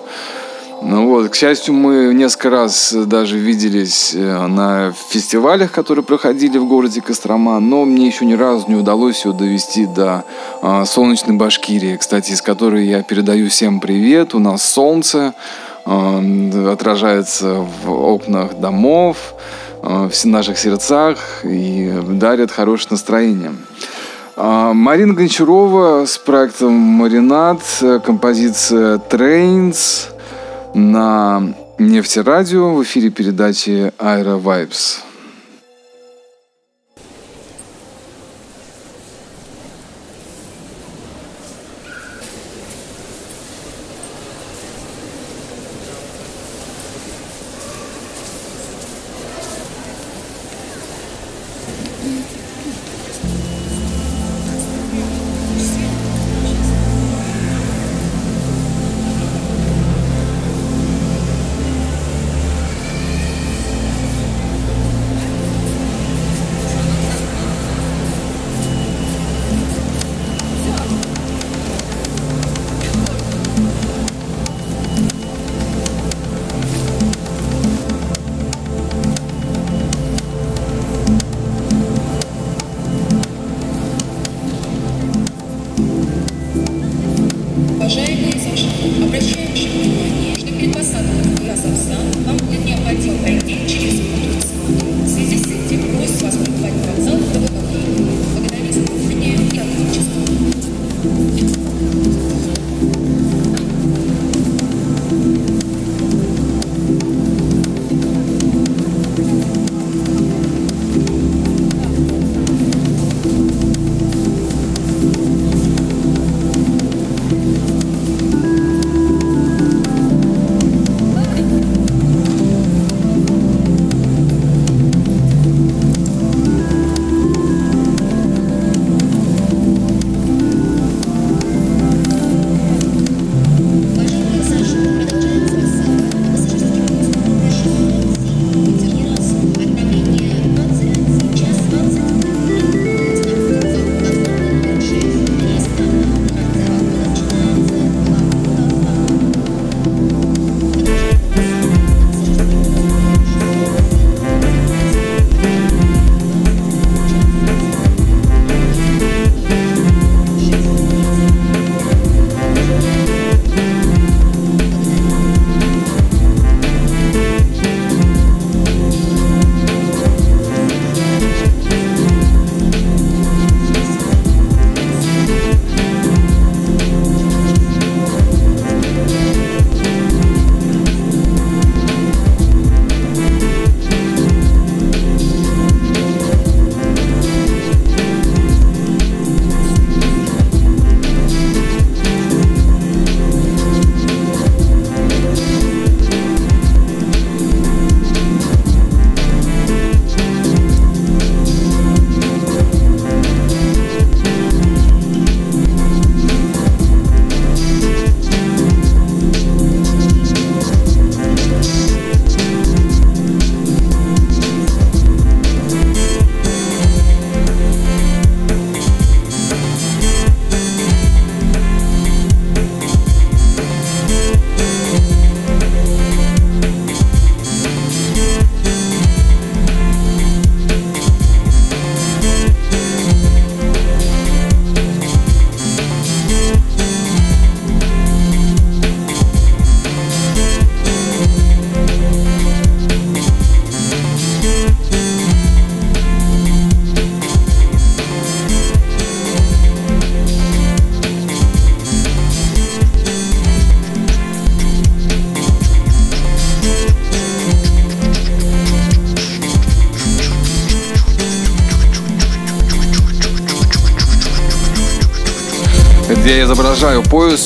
Ну 0.83 1.09
вот, 1.09 1.29
к 1.29 1.35
счастью, 1.35 1.75
мы 1.75 2.15
несколько 2.15 2.49
раз 2.49 2.95
даже 2.95 3.37
виделись 3.37 4.15
э, 4.15 4.47
на 4.47 4.93
фестивалях, 5.11 5.73
которые 5.73 6.03
проходили 6.03 6.57
в 6.57 6.67
городе 6.67 7.03
Кострома, 7.03 7.61
но 7.61 7.85
мне 7.85 8.07
еще 8.07 8.25
ни 8.25 8.33
разу 8.33 8.65
не 8.67 8.77
удалось 8.77 9.27
ее 9.27 9.35
довести 9.35 9.85
до 9.85 10.25
э, 10.63 10.85
солнечной 10.87 11.37
Башкирии, 11.37 11.99
кстати, 11.99 12.33
из 12.33 12.41
которой 12.41 12.87
я 12.87 13.03
передаю 13.03 13.51
всем 13.51 13.79
привет. 13.79 14.35
У 14.35 14.39
нас 14.39 14.65
солнце 14.65 15.35
э, 15.85 16.71
отражается 16.73 17.67
в 17.85 17.91
окнах 17.91 18.55
домов, 18.59 19.35
э, 19.83 20.09
в 20.11 20.25
наших 20.25 20.59
сердцах 20.59 21.45
и 21.45 21.93
дарит 22.09 22.51
хорошее 22.51 22.89
настроение. 22.93 23.53
Марина 24.37 25.13
Гончарова 25.13 26.07
с 26.07 26.17
проектом 26.17 26.73
«Маринад», 26.73 27.61
композиция 28.03 28.97
«Trains» 28.97 30.09
на 30.75 31.43
нефтерадио 31.79 32.75
в 32.75 32.83
эфире 32.83 33.11
передачи 33.11 33.93
«Аэро 33.99 34.39
Vibes». 34.39 35.10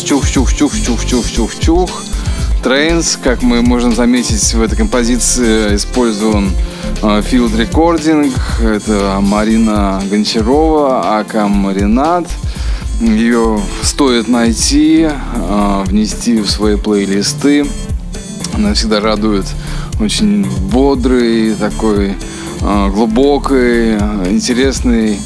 Чух-чух-чух-чух-чух-чух-чух. 0.05 1.91
Trains, 2.63 3.19
как 3.23 3.43
мы 3.43 3.63
можем 3.63 3.95
заметить 3.95 4.55
в 4.55 4.63
этой 4.63 4.77
композиции, 4.77 5.75
использован 5.77 6.51
Field 7.01 7.57
Recording. 7.57 8.33
Это 8.63 9.19
Марина 9.21 10.03
Гончарова, 10.11 11.19
aka 11.19 11.58
М 11.58 11.71
Ренат. 11.71 12.27
Ее 13.01 13.61
стоит 13.83 14.29
найти, 14.29 15.09
внести 15.87 16.41
в 16.41 16.51
свои 16.51 16.77
плейлисты. 16.77 17.67
Она 18.55 18.75
всегда 18.75 19.01
радует 19.01 19.47
очень 20.01 20.47
бодрый, 20.71 21.55
такой 21.55 22.15
глубокой, 22.61 23.95
интересной 24.31 25.19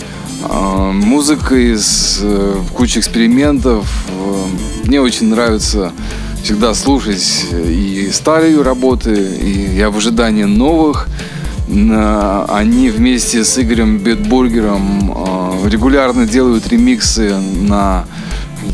музыкой 0.49 1.77
с 1.77 2.21
э, 2.23 2.61
кучей 2.73 3.01
экспериментов. 3.01 3.87
Мне 4.89 5.03
очень 5.03 5.29
нравится 5.29 5.93
всегда 6.43 6.73
слушать 6.73 7.45
и 7.53 8.09
старые 8.11 8.63
работы, 8.63 9.13
и 9.13 9.77
я 9.77 9.91
в 9.91 9.99
ожидании 9.99 10.45
новых. 10.45 11.09
Они 11.69 12.89
вместе 12.89 13.45
с 13.45 13.59
Игорем 13.59 13.99
Бетбургером 13.99 15.69
регулярно 15.69 16.27
делают 16.27 16.69
ремиксы 16.69 17.37
на 17.37 18.07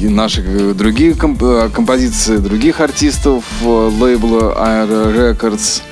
наши 0.01 0.43
другие 0.75 1.15
композиции 1.15 2.37
других 2.37 2.81
артистов 2.81 3.45
э, 3.62 3.67
лейбла 3.67 4.55
Air 4.57 5.15
Records. 5.15 5.83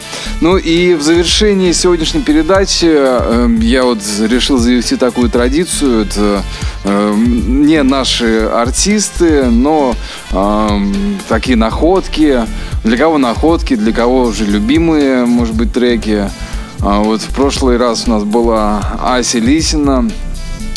Ну 0.41 0.57
и 0.57 0.95
в 0.95 1.03
завершении 1.03 1.73
сегодняшней 1.73 2.23
передачи 2.23 2.89
э, 2.89 3.49
я 3.61 3.85
вот 3.85 3.99
решил 4.21 4.59
завести 4.59 4.97
такую 4.97 5.31
традицию. 5.31 6.07
Это 6.07 6.43
не 6.85 7.83
наши 7.83 8.41
артисты, 8.41 9.45
но 9.45 9.95
такие 11.29 11.57
находки. 11.57 12.41
Для 12.85 12.97
кого 12.97 13.19
находки, 13.19 13.77
для 13.77 13.93
кого 13.93 14.23
уже 14.23 14.45
любимые, 14.45 15.25
может 15.25 15.55
быть, 15.55 15.73
треки. 15.73 16.29
А 16.81 17.01
вот 17.01 17.21
в 17.21 17.29
прошлый 17.29 17.77
раз 17.77 18.05
у 18.09 18.11
нас 18.11 18.25
была 18.25 18.81
Ася 19.01 19.39
Лисина. 19.39 20.11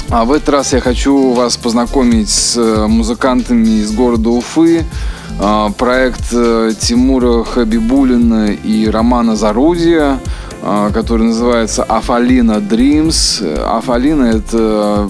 А 0.09 0.23
в 0.23 0.31
этот 0.31 0.49
раз 0.49 0.73
я 0.73 0.79
хочу 0.79 1.33
вас 1.33 1.57
познакомить 1.57 2.29
с 2.29 2.55
э, 2.57 2.85
музыкантами 2.85 3.79
из 3.79 3.91
города 3.91 4.29
Уфы. 4.29 4.85
А, 5.39 5.71
проект 5.71 6.25
э, 6.31 6.73
Тимура 6.79 7.43
Хабибулина 7.43 8.51
и 8.51 8.87
Романа 8.87 9.35
Зарудия, 9.35 10.19
который 10.93 11.27
называется 11.27 11.83
Афалина 11.83 12.53
Dreams. 12.53 13.45
Афалина– 13.63 14.23
это 14.35 15.07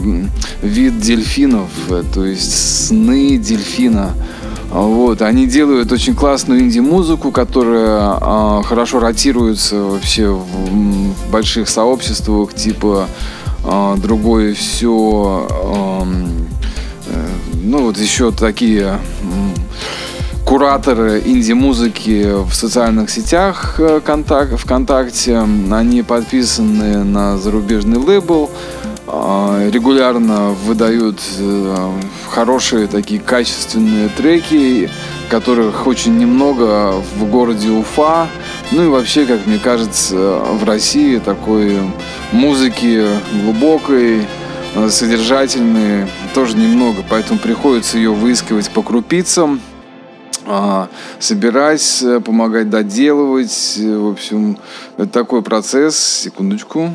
вид 0.61 0.99
дельфинов, 0.99 1.69
э, 1.89 2.03
то 2.13 2.25
есть 2.25 2.87
сны 2.87 3.37
дельфина. 3.37 4.11
Вот, 4.71 5.21
они 5.21 5.47
делают 5.47 5.91
очень 5.91 6.15
классную 6.15 6.59
инди-музыку, 6.59 7.31
которая 7.31 8.17
э, 8.19 8.63
хорошо 8.65 8.99
ротируется 8.99 9.77
вообще 9.77 10.29
в, 10.29 11.31
больших 11.31 11.69
сообществах, 11.69 12.53
типа 12.53 13.07
а, 13.63 13.95
другое 13.97 14.53
все, 14.53 15.47
э, 15.49 16.03
ну 17.63 17.83
вот 17.83 17.97
еще 17.97 18.31
такие 18.31 18.99
кураторы 20.55 21.21
инди-музыки 21.25 22.31
в 22.45 22.53
социальных 22.53 23.09
сетях 23.09 23.75
э, 23.77 23.99
контакт, 23.99 24.57
ВКонтакте. 24.57 25.37
Они 25.69 26.01
подписаны 26.01 27.03
на 27.03 27.37
зарубежный 27.37 27.97
лейбл, 27.97 28.49
а, 29.05 29.69
регулярно 29.69 30.51
выдают 30.51 31.19
э, 31.39 31.91
хорошие 32.29 32.87
такие 32.87 33.19
качественные 33.19 34.07
треки, 34.07 34.89
которых 35.29 35.87
очень 35.87 36.17
немного 36.17 37.03
в 37.17 37.29
городе 37.29 37.71
Уфа. 37.71 38.29
Ну 38.71 38.85
и 38.85 38.87
вообще, 38.87 39.25
как 39.25 39.45
мне 39.47 39.59
кажется, 39.59 40.15
в 40.15 40.63
России 40.63 41.17
такой 41.17 41.77
музыки 42.31 43.05
глубокой, 43.43 44.25
э, 44.75 44.89
содержательной 44.89 46.07
тоже 46.33 46.55
немного, 46.55 47.03
поэтому 47.09 47.39
приходится 47.39 47.97
ее 47.97 48.13
выискивать 48.13 48.69
по 48.69 48.81
крупицам, 48.81 49.59
собирать, 51.19 52.01
э, 52.01 52.19
помогать 52.19 52.69
доделывать. 52.69 53.77
В 53.77 54.11
общем, 54.11 54.57
это 54.97 55.07
такой 55.07 55.41
процесс. 55.41 55.97
Секундочку. 55.97 56.91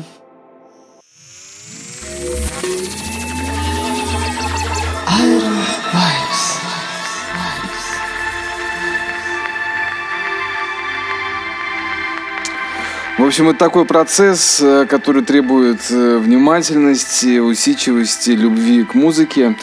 В 13.21 13.25
общем, 13.25 13.49
это 13.49 13.59
такой 13.59 13.85
процесс, 13.85 14.59
э, 14.61 14.87
который 14.89 15.23
требует 15.23 15.79
э, 15.91 16.17
внимательности, 16.17 17.37
усидчивости, 17.37 18.31
любви 18.31 18.83
к 18.83 18.95
музыке. 18.95 19.55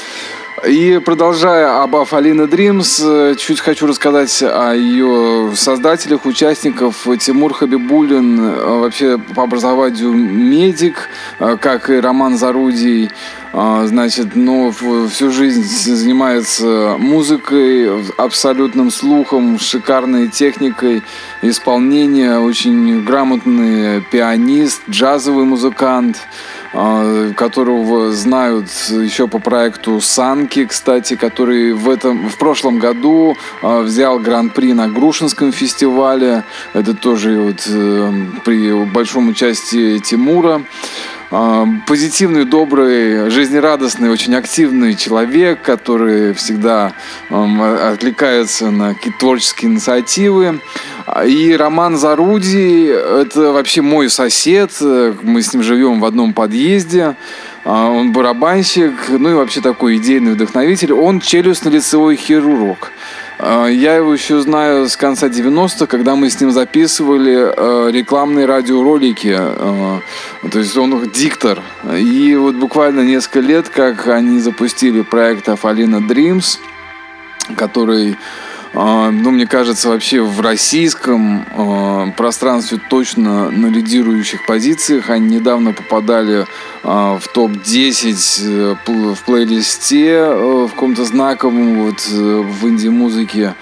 И 0.67 1.01
продолжая 1.05 1.83
об 1.83 1.95
Афалина 1.95 2.47
Дримс, 2.47 3.01
э, 3.05 3.35
чуть 3.39 3.61
хочу 3.61 3.87
рассказать 3.87 4.43
о 4.43 4.73
ее 4.73 5.53
создателях, 5.55 6.27
участников. 6.27 7.07
Тимур 7.21 7.53
Хабибулин, 7.53 8.81
вообще 8.81 9.19
по 9.19 9.45
образованию 9.45 10.13
медик, 10.13 11.09
как 11.39 11.91
и 11.91 12.01
Роман 12.01 12.39
Зарудий. 12.39 13.11
Значит, 13.53 14.37
но 14.37 14.71
всю 14.71 15.31
жизнь 15.31 15.65
занимается 15.65 16.97
музыкой, 16.99 18.05
абсолютным 18.19 18.91
слухом, 18.91 19.59
шикарной 19.59 20.29
техникой 20.29 21.03
исполнения, 21.41 22.39
очень 22.39 23.05
грамотный 23.05 24.03
пианист, 24.03 24.83
джазовый 24.91 25.47
музыкант, 25.47 26.19
которого 26.73 28.13
знают 28.13 28.67
еще 28.91 29.27
по 29.27 29.39
проекту 29.39 30.01
Санки, 30.01 30.67
кстати, 30.67 31.17
который 31.17 31.73
в, 31.73 31.89
этом, 31.89 32.29
в 32.29 32.37
прошлом 32.37 32.79
году 32.79 33.37
а, 33.63 33.83
взял 33.83 34.19
гран-при 34.19 34.73
на 34.73 34.89
Грушинском 34.89 35.53
фестивале. 35.53 36.45
Это 36.75 36.95
тоже 36.95 37.39
вот 37.39 37.65
э, 37.67 38.13
при 38.45 38.85
большом 38.85 39.29
участии 39.29 39.99
Тимура. 39.99 40.63
А, 41.31 41.67
позитивный, 41.87 42.45
добрый, 42.45 43.29
жизнерадостный, 43.29 44.09
очень 44.09 44.35
активный 44.35 44.95
человек, 44.95 45.61
который 45.61 46.33
всегда 46.33 46.93
отвлекается 47.29 48.71
на 48.71 48.95
какие-то 48.95 49.19
творческие 49.19 49.73
инициативы. 49.73 50.61
И 51.27 51.57
Роман 51.57 51.97
Заруди– 51.97 52.87
это 52.87 53.53
вообще 53.53 53.83
мой 53.83 54.11
сосед. 54.11 54.73
Мы 54.81 55.43
с 55.43 55.53
ним 55.53 55.63
живем 55.63 56.01
в 56.01 56.05
одном 56.05 56.33
подъезде. 56.33 57.17
А, 57.65 57.91
он 57.91 58.13
барабанщик, 58.13 58.95
ну 59.09 59.31
и 59.31 59.35
вообще 59.35 59.61
такой 59.61 59.97
идейный 59.97 60.33
вдохновитель. 60.33 60.93
Он 60.93 61.21
челюстно-лицевой 61.21 62.17
хирург. 62.17 62.93
А, 63.39 63.67
я 63.67 63.97
его 63.97 64.13
еще 64.13 64.41
знаю 64.41 64.89
с 64.89 64.97
конца 64.97 65.29
90-х, 65.29 65.87
когда 65.87 66.17
мы 66.17 66.31
с 66.31 66.41
ним 66.41 66.51
записывали 66.51 67.53
э, 67.55 67.91
рекламные 67.93 68.47
радиоролики. 68.47 69.39
То 70.51 70.59
есть 70.59 70.77
он 70.77 71.11
диктор. 71.11 71.61
И 71.95 72.35
вот 72.37 72.55
буквально 72.55 73.01
несколько 73.01 73.41
лет, 73.41 73.69
как 73.69 74.09
они 74.09 74.41
запустили 74.41 75.03
проект 75.03 75.49
Афалина 75.49 75.97
Dreams, 75.97 76.59
который 77.57 78.13
а, 78.13 78.48
ну, 78.75 79.31
мне 79.31 79.47
кажется, 79.47 79.89
вообще 79.89 80.21
в 80.21 80.41
российском 80.41 81.45
э, 81.51 82.13
пространстве 82.17 82.79
точно 82.91 83.51
на 83.51 83.67
лидирующих 83.69 84.45
позициях. 84.47 85.11
Они 85.11 85.37
недавно 85.37 85.73
попадали 85.73 86.41
э, 86.41 86.47
в 86.85 87.23
топ-10 87.33 88.43
э, 88.45 88.77
в 88.87 89.25
плейлисте 89.25 90.09
э, 90.09 90.67
в 90.67 90.71
каком-то 90.71 91.05
знаковом 91.05 91.85
вот 91.85 92.07
э, 92.11 92.15
в 92.15 92.69
инди-музыке, 92.69 93.55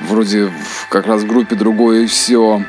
вроде 0.00 0.52
как 0.88 1.06
раз 1.06 1.22
в 1.22 1.26
группе 1.26 1.54
«Другое 1.54 2.06
все». 2.06 2.64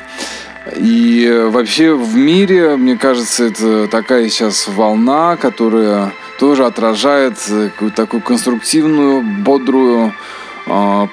И 0.76 1.28
вообще 1.50 1.92
в 1.92 2.14
мире, 2.14 2.76
мне 2.76 2.96
кажется, 2.96 3.44
это 3.44 3.88
такая 3.88 4.28
сейчас 4.28 4.68
волна, 4.68 5.36
которая 5.36 6.12
тоже 6.38 6.64
отражает 6.64 7.34
такую 7.96 8.22
конструктивную, 8.22 9.22
бодрую 9.22 10.14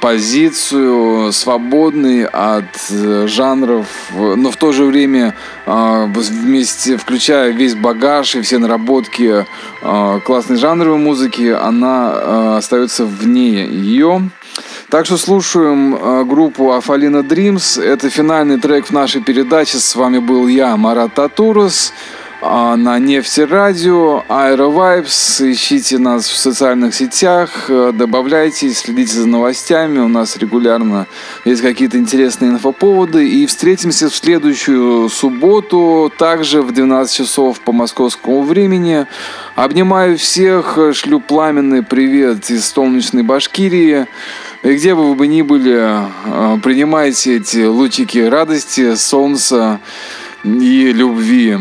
позицию, 0.01 1.31
свободный 1.31 2.25
от 2.25 2.65
э, 2.91 3.27
жанров, 3.27 3.87
но 4.13 4.51
в 4.51 4.57
то 4.57 4.71
же 4.71 4.85
время 4.85 5.35
э, 5.65 6.05
вместе, 6.07 6.97
включая 6.97 7.51
весь 7.51 7.75
багаж 7.75 8.35
и 8.35 8.41
все 8.41 8.57
наработки 8.57 9.45
классной 10.25 10.57
жанровой 10.57 10.97
музыки, 10.97 11.49
она 11.49 12.57
остается 12.57 13.05
вне 13.05 13.65
ее. 13.65 14.29
Так 14.89 15.05
что 15.05 15.17
слушаем 15.17 16.27
группу 16.27 16.73
Афалина 16.73 17.19
Dreams. 17.19 17.81
Это 17.81 18.09
финальный 18.09 18.59
трек 18.59 18.87
в 18.87 18.91
нашей 18.91 19.21
передаче. 19.21 19.77
С 19.77 19.95
вами 19.95 20.19
был 20.19 20.47
я, 20.47 20.75
Марат 20.75 21.13
Татурус. 21.13 21.93
А, 22.41 22.77
на 22.77 22.99
Нефти 22.99 23.41
Радио, 23.41 24.23
Аэровайбс. 24.29 25.41
Ищите 25.41 25.97
нас 25.97 26.25
в 26.29 26.37
социальных 26.37 26.95
сетях, 26.95 27.65
э, 27.67 27.91
добавляйтесь, 27.93 28.77
следите 28.77 29.17
за 29.17 29.27
новостями. 29.27 29.99
У 29.99 30.07
нас 30.07 30.37
регулярно 30.37 31.05
есть 31.43 31.61
какие-то 31.61 31.97
интересные 31.97 32.51
инфоповоды. 32.51 33.27
И 33.27 33.45
встретимся 33.45 34.09
в 34.09 34.15
следующую 34.15 35.09
субботу, 35.09 36.13
также 36.17 36.61
в 36.61 36.71
12 36.71 37.13
часов 37.13 37.59
по 37.59 37.73
московскому 37.73 38.43
времени. 38.43 39.05
Обнимаю 39.55 40.17
всех, 40.17 40.79
шлю 40.93 41.19
пламенный 41.19 41.83
привет 41.83 42.49
из 42.49 42.65
солнечной 42.69 43.23
Башкирии. 43.23 44.07
И 44.63 44.75
где 44.75 44.95
бы 44.95 45.13
вы 45.13 45.27
ни 45.27 45.41
были, 45.41 45.77
э, 45.77 46.57
принимайте 46.63 47.35
эти 47.35 47.65
лучики 47.65 48.19
радости, 48.19 48.95
солнца 48.95 49.81
и 50.45 50.93
любви. 50.93 51.57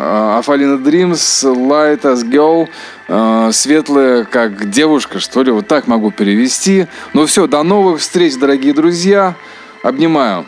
Афалина 0.00 0.76
Dreams, 0.76 1.42
Light 1.44 2.02
as 2.02 2.24
Girl, 2.24 2.68
э, 3.08 3.50
светлая 3.52 4.24
как 4.24 4.70
девушка, 4.70 5.20
что 5.20 5.42
ли, 5.42 5.50
вот 5.50 5.68
так 5.68 5.86
могу 5.86 6.10
перевести. 6.10 6.86
Ну 7.12 7.26
все, 7.26 7.46
до 7.46 7.62
новых 7.62 8.00
встреч, 8.00 8.36
дорогие 8.36 8.72
друзья. 8.72 9.34
Обнимаю. 9.82 10.46